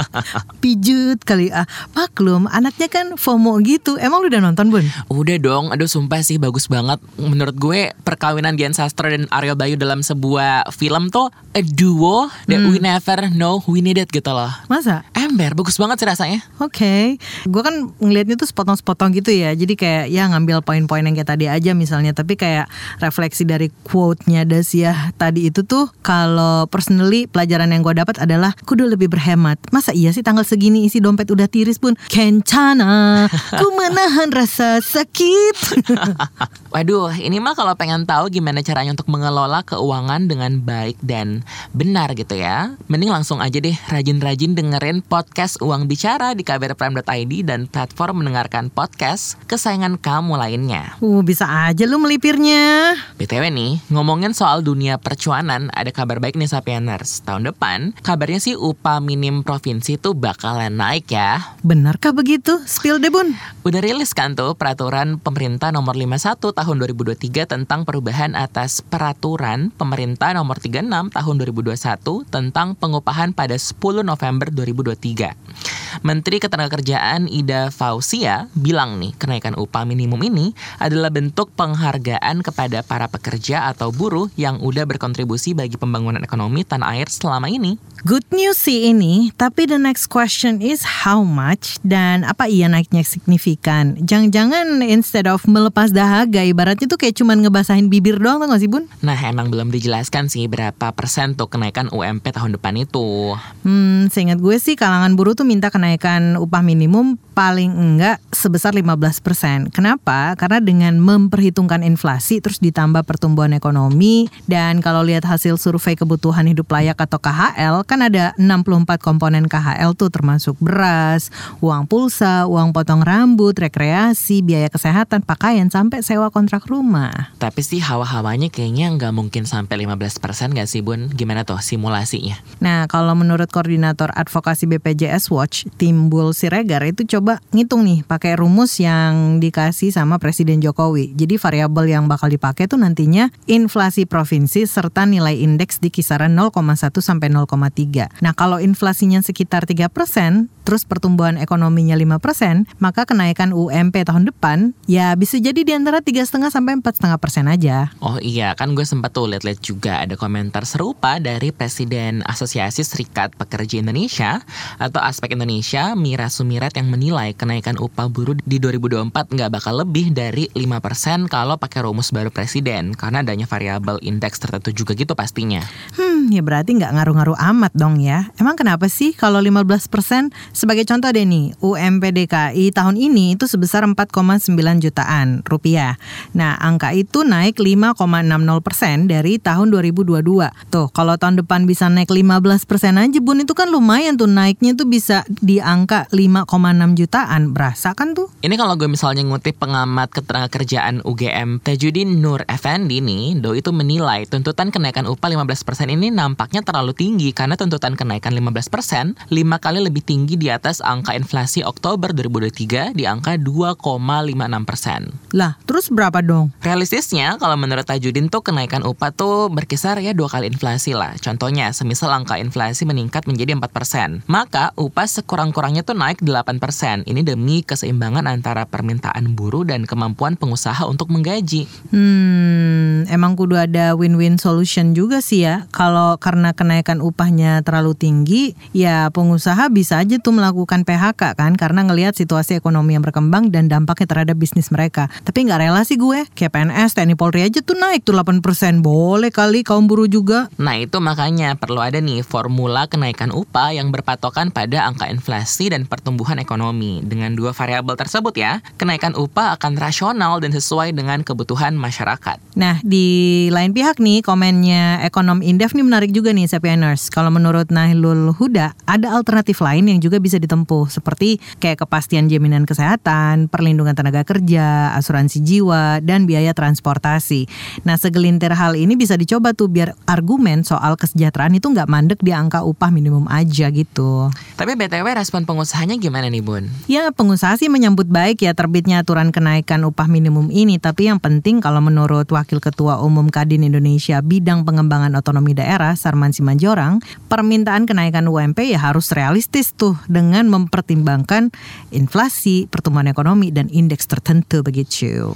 Pijut 0.61 1.25
kali 1.25 1.49
ah. 1.49 1.64
Maklum, 1.97 2.45
anaknya 2.53 2.93
kan 2.93 3.17
FOMO 3.17 3.57
gitu. 3.64 3.97
Emang 3.97 4.21
lu 4.21 4.29
udah 4.29 4.45
nonton, 4.45 4.69
Bun? 4.69 4.85
Udah 5.09 5.40
dong, 5.40 5.73
aduh 5.73 5.88
sumpah 5.88 6.21
sih 6.21 6.37
bagus 6.37 6.69
banget. 6.69 7.01
Menurut 7.17 7.57
gue 7.57 7.97
perkawinan 8.05 8.61
Dian 8.61 8.77
Sastro 8.77 9.09
dan 9.09 9.25
Ariel 9.33 9.57
Bayu 9.57 9.81
dalam 9.81 10.05
sebuah 10.05 10.69
film 10.69 11.09
tuh 11.09 11.33
a 11.57 11.64
duo 11.64 12.29
that 12.45 12.61
we 12.61 12.77
never 12.77 13.33
know 13.33 13.64
we 13.64 13.81
needed 13.81 14.12
gitu 14.12 14.29
loh. 14.29 14.53
Masa? 14.69 15.01
Ember, 15.17 15.57
bagus 15.57 15.81
banget 15.81 16.05
sih 16.05 16.09
rasanya. 16.12 16.45
Oke, 16.61 17.17
gue 17.49 17.62
kan 17.64 17.88
ngelihatnya 18.05 18.37
tuh 18.37 18.53
sepotong-sepotong 18.53 19.17
gitu 19.17 19.33
ya. 19.33 19.57
Jadi 19.57 19.73
kayak 19.81 19.93
ya 20.11 20.26
ngambil 20.30 20.66
poin-poin 20.66 21.07
yang 21.07 21.14
kayak 21.14 21.30
tadi 21.30 21.46
aja 21.46 21.76
misalnya. 21.76 22.11
Tapi 22.11 22.35
kayak 22.35 22.66
refleksi 22.98 23.46
dari 23.46 23.70
quote-nya 23.87 24.42
Dasia 24.42 25.14
tadi 25.14 25.48
itu 25.50 25.62
tuh 25.62 25.90
kalau 26.00 26.66
personally 26.68 27.28
pelajaran 27.28 27.70
yang 27.70 27.85
gue 27.85 27.94
dapat 27.94 28.18
adalah 28.18 28.57
kudu 28.64 28.88
lebih 28.88 29.12
berhemat. 29.12 29.61
Masa 29.70 29.92
iya 29.92 30.11
sih 30.11 30.24
tanggal 30.24 30.42
segini 30.42 30.88
isi 30.88 30.98
dompet 31.04 31.28
udah 31.28 31.46
tiris 31.46 31.76
pun 31.76 31.92
kencana, 32.09 33.26
ku 33.61 33.66
menahan 33.76 34.33
rasa 34.33 34.80
sakit. 34.80 35.85
Waduh, 36.74 37.12
ini 37.20 37.38
mah 37.38 37.52
kalau 37.52 37.76
pengen 37.76 38.09
tahu 38.09 38.33
gimana 38.33 38.64
caranya 38.64 38.96
untuk 38.96 39.07
mengelola 39.12 39.61
keuangan 39.62 40.26
dengan 40.26 40.64
baik 40.64 40.96
dan 41.04 41.44
benar 41.76 42.16
gitu 42.16 42.35
ya. 42.40 42.72
Mending 42.88 43.12
langsung 43.12 43.44
aja 43.44 43.61
deh 43.61 43.76
rajin-rajin 43.92 44.57
dengerin 44.57 45.04
podcast 45.04 45.61
Uang 45.61 45.85
Bicara 45.85 46.33
di 46.33 46.40
kbrprime.id 46.40 47.33
dan 47.44 47.68
platform 47.68 48.24
mendengarkan 48.24 48.72
podcast 48.72 49.37
kesayangan 49.44 49.84
kamu 50.01 50.40
lainnya. 50.40 50.97
uh, 51.05 51.20
bisa 51.20 51.44
aja 51.44 51.85
lu 51.85 52.01
melipirnya. 52.01 52.97
BTW 53.20 53.53
nih, 53.53 53.73
ngomongin 53.92 54.33
soal 54.33 54.64
dunia 54.64 54.97
percuanan, 54.97 55.68
ada 55.77 55.92
kabar 55.92 56.18
baik 56.18 56.40
nih 56.40 56.49
Sapieners. 56.49 57.20
Tahun 57.29 57.44
depan, 57.44 57.92
kabarnya 58.01 58.40
sih 58.40 58.57
upah 58.57 59.05
minim 59.05 59.44
provinsi 59.44 60.01
tuh 60.01 60.16
bakalan 60.16 60.73
naik 60.73 61.12
ya. 61.12 61.57
Benarkah 61.61 62.16
begitu? 62.16 62.57
Spill 62.64 62.97
deh, 62.97 63.12
Bun. 63.12 63.37
Udah 63.68 63.85
rilis 63.85 64.16
kan 64.16 64.33
tuh 64.33 64.57
peraturan 64.57 65.20
pemerintah 65.20 65.68
nomor 65.68 65.92
51 65.92 66.57
tahun 66.57 66.77
2023 66.88 67.44
tentang 67.44 67.85
perubahan 67.85 68.33
atas 68.33 68.81
peraturan 68.81 69.68
pemerintah 69.77 70.33
nomor 70.33 70.57
36 70.57 71.12
tahun 71.12 71.35
2021 71.44 72.33
tentang 72.33 72.73
pengupahan 72.81 73.37
pada 73.37 73.57
10 73.61 74.01
November 74.01 74.49
2023. 74.49 76.01
Menteri 76.03 76.42
Ketenagakerjaan 76.42 77.31
Ida 77.31 77.70
Fauzia 77.70 78.51
bilang 78.55 78.99
nih 78.99 79.14
kenaikan 79.14 79.55
upah 79.74 79.82
minimum 79.82 80.22
ini 80.22 80.54
adalah 80.78 81.10
bentuk 81.10 81.50
penghargaan 81.58 82.46
kepada 82.46 82.87
para 82.87 83.10
pekerja 83.10 83.66
atau 83.74 83.90
buruh 83.90 84.30
yang 84.38 84.62
udah 84.62 84.87
berkontribusi 84.87 85.50
bagi 85.50 85.74
pembangunan 85.74 86.22
ekonomi 86.22 86.62
tanah 86.62 86.94
air 86.94 87.10
selama 87.10 87.50
ini. 87.50 87.74
Good 88.06 88.30
news 88.30 88.60
sih 88.60 88.94
ini, 88.94 89.34
tapi 89.34 89.66
the 89.66 89.80
next 89.80 90.06
question 90.12 90.62
is 90.62 91.02
how 91.02 91.26
much 91.26 91.82
dan 91.82 92.22
apa 92.22 92.46
iya 92.46 92.70
naiknya 92.70 93.02
signifikan? 93.02 93.98
Jangan-jangan 93.98 94.78
instead 94.87 95.26
of 95.26 95.42
melepas 95.48 95.90
dahaga, 95.90 96.46
ibaratnya 96.46 96.87
tuh 96.87 97.00
kayak 97.00 97.18
cuman 97.18 97.42
ngebasahin 97.42 97.90
bibir 97.90 98.22
doang 98.22 98.38
tuh 98.44 98.46
gak 98.46 98.62
sih 98.62 98.70
bun? 98.70 98.87
Nah 99.02 99.18
emang 99.26 99.50
belum 99.50 99.74
dijelaskan 99.74 100.30
sih 100.30 100.46
berapa 100.46 100.94
persen 100.94 101.34
tuh 101.34 101.50
kenaikan 101.50 101.90
UMP 101.90 102.30
tahun 102.30 102.54
depan 102.60 102.78
itu. 102.78 103.34
Hmm, 103.66 104.06
seingat 104.12 104.38
gue 104.38 104.54
sih 104.60 104.78
kalangan 104.78 105.16
buruh 105.18 105.34
tuh 105.34 105.48
minta 105.48 105.72
kenaikan 105.72 106.37
upah 106.38 106.62
minimum 106.62 107.18
paling 107.35 107.75
enggak 107.75 108.23
sebesar 108.31 108.70
15%. 108.70 109.75
Kenapa? 109.75 110.38
Karena 110.38 110.62
dengan 110.62 110.94
memperhitungkan 111.03 111.83
inflasi 111.83 112.38
terus 112.38 112.62
ditambah 112.62 113.03
pertumbuhan 113.03 113.51
ekonomi 113.51 114.31
dan 114.47 114.79
kalau 114.79 115.03
lihat 115.03 115.27
hasil 115.27 115.59
survei 115.59 115.99
kebutuhan 115.99 116.47
hidup 116.47 116.70
layak 116.70 116.94
atau 117.03 117.18
KHL 117.18 117.83
kan 117.83 118.07
ada 118.07 118.31
64 118.38 119.03
komponen 119.03 119.51
KHL 119.51 119.99
tuh 119.99 120.14
termasuk 120.14 120.55
beras, 120.62 121.35
uang 121.59 121.90
pulsa, 121.90 122.47
uang 122.47 122.70
potong 122.70 123.03
rambut, 123.03 123.59
rekreasi, 123.59 124.47
biaya 124.47 124.70
kesehatan, 124.70 125.27
pakaian 125.27 125.66
sampai 125.66 126.07
sewa 126.07 126.31
kontrak 126.31 126.70
rumah. 126.70 127.35
Tapi 127.42 127.66
sih 127.66 127.83
hawa-hawanya 127.83 128.53
kayaknya 128.53 128.94
nggak 128.94 129.11
mungkin 129.11 129.49
sampai 129.49 129.83
15% 129.83 130.55
nggak 130.55 130.68
sih 130.70 130.85
Bun? 130.85 131.11
Gimana 131.11 131.42
tuh 131.42 131.59
simulasinya? 131.59 132.38
Nah, 132.61 132.85
kalau 132.87 133.16
menurut 133.16 133.49
koordinator 133.49 134.12
advokasi 134.12 134.68
BPJS 134.68 135.33
Watch, 135.33 135.64
Timbul 135.81 136.37
Siregar 136.37 136.85
itu 136.85 137.09
coba 137.09 137.23
ngitung 137.50 137.88
nih 137.88 138.04
pakai 138.04 138.37
rumus 138.37 138.76
yang 138.76 139.40
dikasih 139.40 139.90
sama 139.90 140.20
Presiden 140.20 140.60
Jokowi. 140.60 141.16
Jadi 141.16 141.40
variabel 141.40 141.96
yang 141.96 142.04
bakal 142.04 142.28
dipakai 142.28 142.68
tuh 142.68 142.76
nantinya 142.76 143.32
inflasi 143.48 144.04
provinsi 144.04 144.68
serta 144.68 145.08
nilai 145.08 145.40
indeks 145.40 145.80
di 145.80 145.88
kisaran 145.88 146.37
0,1 146.37 146.92
sampai 147.00 147.32
0,3. 147.32 148.20
Nah, 148.20 148.37
kalau 148.37 148.60
inflasinya 148.60 149.24
sekitar 149.24 149.64
3%, 149.64 150.52
terus 150.64 150.84
pertumbuhan 150.84 151.40
ekonominya 151.40 151.96
5%, 151.96 152.68
maka 152.80 153.08
kenaikan 153.08 153.56
UMP 153.56 154.04
tahun 154.04 154.28
depan 154.28 154.76
ya 154.84 155.16
bisa 155.16 155.40
jadi 155.40 155.60
di 155.60 155.72
antara 155.72 156.04
3,5 156.04 156.52
sampai 156.52 156.76
4,5 156.80 157.16
persen 157.20 157.48
aja. 157.48 157.92
Oh 158.04 158.20
iya, 158.20 158.52
kan 158.52 158.76
gue 158.76 158.84
sempat 158.84 159.16
tuh 159.16 159.32
lihat-lihat 159.32 159.60
juga 159.64 160.04
ada 160.04 160.16
komentar 160.20 160.68
serupa 160.68 161.16
dari 161.20 161.52
Presiden 161.52 162.20
Asosiasi 162.26 162.84
Serikat 162.84 163.32
Pekerja 163.37 163.80
Indonesia 163.80 164.44
atau 164.76 165.00
Aspek 165.00 165.32
Indonesia, 165.32 165.96
Mira 165.96 166.28
Sumirat 166.28 166.76
yang 166.76 166.92
menilai 166.92 167.13
kenaikan 167.38 167.79
upah 167.79 168.11
buruh 168.11 168.35
di 168.42 168.59
2024 168.59 169.31
nggak 169.31 169.50
bakal 169.55 169.87
lebih 169.87 170.11
dari 170.11 170.50
5% 170.50 171.31
kalau 171.31 171.55
pakai 171.55 171.87
rumus 171.87 172.11
baru 172.11 172.35
Presiden 172.35 172.98
karena 172.98 173.22
adanya 173.22 173.46
variabel 173.46 174.03
indeks 174.03 174.42
tertentu 174.42 174.74
juga 174.74 174.98
gitu 174.98 175.14
pastinya. 175.14 175.62
Hmm, 175.94 176.29
ya 176.35 176.42
berarti 176.42 176.74
nggak 176.74 176.90
ngaruh-ngaruh 176.90 177.38
amat 177.55 177.72
dong 177.77 178.03
ya. 178.03 178.29
Emang 178.37 178.59
kenapa 178.59 178.90
sih 178.90 179.14
kalau 179.14 179.38
15 179.38 179.87
persen? 179.87 180.35
Sebagai 180.50 180.83
contoh 180.88 181.12
deh 181.12 181.22
nih, 181.22 181.55
UMP 181.61 182.03
DKI 182.11 182.74
tahun 182.74 182.96
ini 182.96 183.38
itu 183.38 183.46
sebesar 183.46 183.87
4,9 183.87 184.50
jutaan 184.81 185.44
rupiah. 185.44 186.00
Nah, 186.33 186.57
angka 186.59 186.90
itu 186.96 187.22
naik 187.22 187.61
5,60 187.61 188.64
persen 188.64 189.07
dari 189.07 189.37
tahun 189.38 189.70
2022. 189.70 190.50
Tuh, 190.72 190.88
kalau 190.90 191.14
tahun 191.20 191.44
depan 191.44 191.68
bisa 191.68 191.87
naik 191.92 192.09
15 192.09 192.64
persen 192.64 192.96
aja 192.96 193.18
bun, 193.20 193.44
itu 193.44 193.53
kan 193.53 193.68
lumayan 193.68 194.16
tuh 194.16 194.27
naiknya 194.31 194.72
tuh 194.74 194.88
bisa 194.88 195.22
di 195.29 195.61
angka 195.61 196.09
5,6 196.11 196.96
jutaan. 197.05 197.53
Berasa 197.53 197.93
kan 197.93 198.17
tuh? 198.17 198.33
Ini 198.40 198.57
kalau 198.57 198.75
gue 198.81 198.88
misalnya 198.88 199.21
ngutip 199.29 199.61
pengamat 199.61 200.11
ketenagakerjaan 200.17 201.05
UGM 201.05 201.61
Tajudin 201.61 202.25
Nur 202.25 202.43
Effendi 202.49 203.05
nih, 203.05 203.37
Do 203.38 203.53
itu 203.53 203.71
menilai 203.71 204.25
tuntutan 204.25 204.73
kenaikan 204.73 205.05
upah 205.05 205.29
15% 205.29 205.93
ini 205.93 206.09
nampaknya 206.09 206.64
terlalu 206.64 206.97
tinggi 206.97 207.31
karena 207.37 207.61
tuntutan 207.61 207.95
kenaikan 207.95 208.33
15% 208.33 209.29
5 209.29 209.64
kali 209.64 209.79
lebih 209.85 210.01
tinggi 210.01 210.40
di 210.40 210.49
atas 210.49 210.81
angka 210.81 211.12
inflasi 211.12 211.61
Oktober 211.61 212.17
2023 212.17 212.97
di 212.97 213.05
angka 213.05 213.37
2,56%. 213.37 215.35
Lah, 215.37 215.59
terus 215.69 215.90
berapa 215.90 216.23
dong? 216.25 216.55
Realistisnya 216.62 217.37
kalau 217.37 217.59
menurut 217.59 217.85
Tajudin 217.85 218.31
tuh 218.31 218.47
kenaikan 218.47 218.87
upah 218.87 219.11
tuh 219.11 219.51
berkisar 219.51 219.99
ya 219.99 220.14
dua 220.14 220.31
kali 220.31 220.49
inflasi 220.49 220.95
lah. 220.95 221.19
Contohnya, 221.19 221.75
semisal 221.75 222.14
angka 222.14 222.38
inflasi 222.38 222.87
meningkat 222.87 223.27
menjadi 223.27 223.59
4%, 223.59 224.23
maka 224.31 224.71
upah 224.79 225.11
sekurang-kurangnya 225.11 225.83
tuh 225.83 225.99
naik 225.99 226.23
8%. 226.23 226.93
Ini 227.02 227.26
demi 227.26 227.66
keseimbangan 227.66 228.30
antara 228.30 228.62
permintaan 228.70 229.35
buruh 229.35 229.66
dan 229.66 229.83
kemampuan 229.83 230.38
pengusaha 230.38 230.87
untuk 230.87 231.11
menggaji. 231.11 231.66
Hmm, 231.90 233.11
emang 233.11 233.35
kudu 233.35 233.59
ada 233.59 233.98
win-win 233.98 234.38
solution 234.38 234.94
juga 234.94 235.18
sih 235.18 235.42
ya. 235.42 235.66
Kalau 235.74 236.14
karena 236.22 236.54
kenaikan 236.54 237.02
upahnya 237.02 237.66
terlalu 237.66 237.98
tinggi, 237.98 238.54
ya 238.70 239.11
pengusaha 239.11 239.66
bisa 239.72 239.98
aja 239.98 240.20
tuh 240.22 240.37
melakukan 240.37 240.85
PHK 240.85 241.35
kan 241.35 241.57
karena 241.57 241.88
ngelihat 241.88 242.14
situasi 242.14 242.61
ekonomi 242.61 242.94
yang 242.94 243.02
berkembang 243.02 243.48
dan 243.48 243.66
dampaknya 243.66 244.07
terhadap 244.07 244.37
bisnis 244.37 244.68
mereka. 244.68 245.09
Tapi 245.24 245.48
nggak 245.48 245.61
rela 245.64 245.83
sih 245.83 245.96
gue, 245.96 246.28
kayak 246.37 246.52
PNS, 246.52 246.94
TNI 246.94 247.16
Polri 247.16 247.48
aja 247.48 247.64
tuh 247.64 247.80
naik 247.80 248.04
tuh 248.04 248.12
8%. 248.12 248.85
Boleh 248.85 249.33
kali 249.33 249.64
kaum 249.64 249.88
buruh 249.88 250.07
juga. 250.07 250.52
Nah 250.61 250.76
itu 250.76 251.00
makanya 251.00 251.57
perlu 251.57 251.80
ada 251.80 251.98
nih 252.04 252.20
formula 252.20 252.85
kenaikan 252.85 253.33
upah 253.33 253.72
yang 253.72 253.88
berpatokan 253.88 254.52
pada 254.52 254.85
angka 254.85 255.09
inflasi 255.09 255.72
dan 255.72 255.88
pertumbuhan 255.88 256.37
ekonomi. 256.37 256.84
Dengan 257.05 257.37
dua 257.37 257.57
variabel 257.57 257.94
tersebut 257.97 258.35
ya, 258.37 258.61
kenaikan 258.77 259.16
upah 259.16 259.57
akan 259.57 259.79
rasional 259.79 260.38
dan 260.38 260.51
sesuai 260.53 260.92
dengan 260.92 261.23
kebutuhan 261.25 261.75
masyarakat. 261.79 262.38
Nah, 262.55 262.79
di 262.85 263.49
lain 263.51 263.75
pihak 263.75 263.99
nih 263.99 264.23
komennya 264.23 265.03
ekonom 265.07 265.42
Indef 265.42 265.75
nih 265.75 265.85
menarik 265.87 266.11
juga 266.14 266.31
nih 266.31 266.47
Sapieners. 266.47 267.11
Kalau 267.11 267.33
menurut 267.33 267.70
Nahilul 267.73 268.35
Huda 268.35 268.77
ada 268.87 269.09
alternatif 269.14 269.59
lain 269.62 269.90
yang 269.90 269.99
juga 269.99 270.20
bisa 270.20 270.38
ditempuh 270.38 270.90
seperti 270.90 271.42
kayak 271.59 271.87
kepastian 271.87 272.31
jaminan 272.31 272.68
kesehatan, 272.68 273.49
perlindungan 273.51 273.97
tenaga 273.97 274.23
kerja, 274.27 274.94
asuransi 274.99 275.42
jiwa, 275.42 275.99
dan 276.03 276.29
biaya 276.29 276.53
transportasi. 276.55 277.47
Nah 277.87 277.99
segelintir 277.99 278.55
hal 278.55 278.75
ini 278.75 278.99
bisa 278.99 279.14
dicoba 279.14 279.55
tuh 279.55 279.70
biar 279.70 279.94
argumen 280.07 280.66
soal 280.66 280.99
kesejahteraan 280.99 281.55
itu 281.57 281.70
nggak 281.70 281.90
mandek 281.90 282.20
di 282.23 282.35
angka 282.35 282.66
upah 282.66 282.90
minimum 282.90 283.31
aja 283.31 283.70
gitu. 283.70 284.31
Tapi 284.59 284.75
BTW 284.75 285.07
respon 285.14 285.47
pengusahanya 285.47 285.99
gimana 285.99 286.27
nih 286.27 286.42
Bun? 286.42 286.73
Ya 286.84 287.08
pengusaha 287.08 287.56
sih 287.56 287.72
menyambut 287.72 288.04
baik 288.04 288.44
ya 288.44 288.52
terbitnya 288.52 289.00
aturan 289.00 289.32
kenaikan 289.32 289.88
upah 289.88 290.04
minimum 290.04 290.52
ini. 290.52 290.76
Tapi 290.76 291.08
yang 291.08 291.16
penting 291.16 291.64
kalau 291.64 291.80
menurut 291.80 292.28
Wakil 292.28 292.60
Ketua 292.60 293.00
Umum 293.00 293.32
Kadin 293.32 293.64
Indonesia 293.64 294.20
Bidang 294.20 294.68
Pengembangan 294.68 295.16
Otonomi 295.16 295.56
Daerah 295.56 295.96
Sarman 295.96 296.37
Simanjorang 296.37 297.00
Permintaan 297.30 297.88
kenaikan 297.88 298.28
UMP 298.28 298.68
ya 298.68 298.78
harus 298.80 299.10
realistis 299.16 299.72
tuh 299.72 299.96
Dengan 300.10 300.46
mempertimbangkan 300.52 301.54
inflasi, 301.94 302.66
pertumbuhan 302.68 303.08
ekonomi, 303.08 303.54
dan 303.54 303.70
indeks 303.70 304.04
tertentu 304.10 304.60
begitu. 304.60 305.32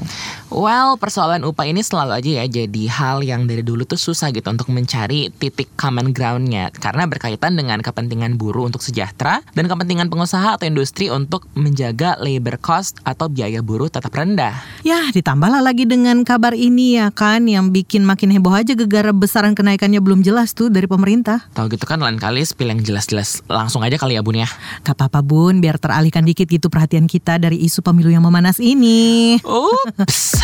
Well, 0.48 0.96
persoalan 0.98 1.44
upah 1.44 1.68
ini 1.68 1.85
selalu 1.85 2.12
aja 2.18 2.31
ya 2.42 2.44
jadi 2.48 2.83
hal 2.88 3.20
yang 3.20 3.44
dari 3.44 3.61
dulu 3.61 3.85
tuh 3.85 4.01
susah 4.01 4.33
gitu 4.33 4.48
untuk 4.48 4.72
mencari 4.72 5.31
titik 5.33 5.72
common 5.77 6.11
groundnya. 6.16 6.72
Karena 6.74 7.05
berkaitan 7.05 7.55
dengan 7.55 7.85
kepentingan 7.85 8.40
buruh 8.40 8.68
untuk 8.68 8.81
sejahtera 8.81 9.44
dan 9.53 9.68
kepentingan 9.68 10.09
pengusaha 10.09 10.57
atau 10.57 10.66
industri 10.66 11.12
untuk 11.12 11.28
menjaga 11.53 12.17
labor 12.19 12.57
cost 12.57 12.99
atau 13.05 13.29
biaya 13.29 13.61
buruh 13.61 13.93
tetap 13.93 14.11
rendah. 14.11 14.57
Ya 14.83 15.12
ditambahlah 15.12 15.61
lagi 15.61 15.85
dengan 15.85 16.25
kabar 16.25 16.57
ini 16.57 16.97
ya 16.97 17.12
kan 17.12 17.45
yang 17.45 17.71
bikin 17.71 18.03
makin 18.03 18.33
heboh 18.33 18.57
aja 18.57 18.73
gegara 18.73 19.12
besaran 19.12 19.53
kenaikannya 19.53 20.01
belum 20.01 20.25
jelas 20.25 20.57
tuh 20.57 20.73
dari 20.73 20.88
pemerintah. 20.88 21.45
Tahu 21.53 21.77
gitu 21.77 21.85
kan 21.85 22.01
lain 22.01 22.17
kali 22.17 22.43
spill 22.43 22.73
yang 22.73 22.81
jelas-jelas 22.81 23.45
langsung 23.47 23.85
aja 23.85 24.01
kali 24.01 24.17
ya 24.17 24.25
bun 24.25 24.41
ya. 24.41 24.49
Gak 24.83 24.97
apa-apa 24.97 25.21
bun 25.21 25.61
biar 25.61 25.77
teralihkan 25.77 26.25
dikit 26.25 26.49
gitu 26.49 26.73
perhatian 26.73 27.05
kita 27.05 27.37
dari 27.37 27.61
isu 27.61 27.85
pemilu 27.85 28.09
yang 28.09 28.25
memanas 28.25 28.57
ini. 28.59 29.37
Ups. 29.45 30.41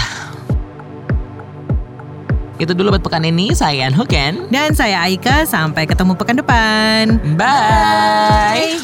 Itu 2.54 2.70
dulu 2.70 2.94
buat 2.94 3.02
pekan 3.02 3.26
ini, 3.26 3.50
saya 3.50 3.90
Huken. 3.90 4.46
Dan 4.46 4.78
saya 4.78 5.02
Aika, 5.02 5.42
sampai 5.42 5.90
ketemu 5.90 6.14
pekan 6.14 6.38
depan. 6.38 7.18
Bye. 7.34 8.78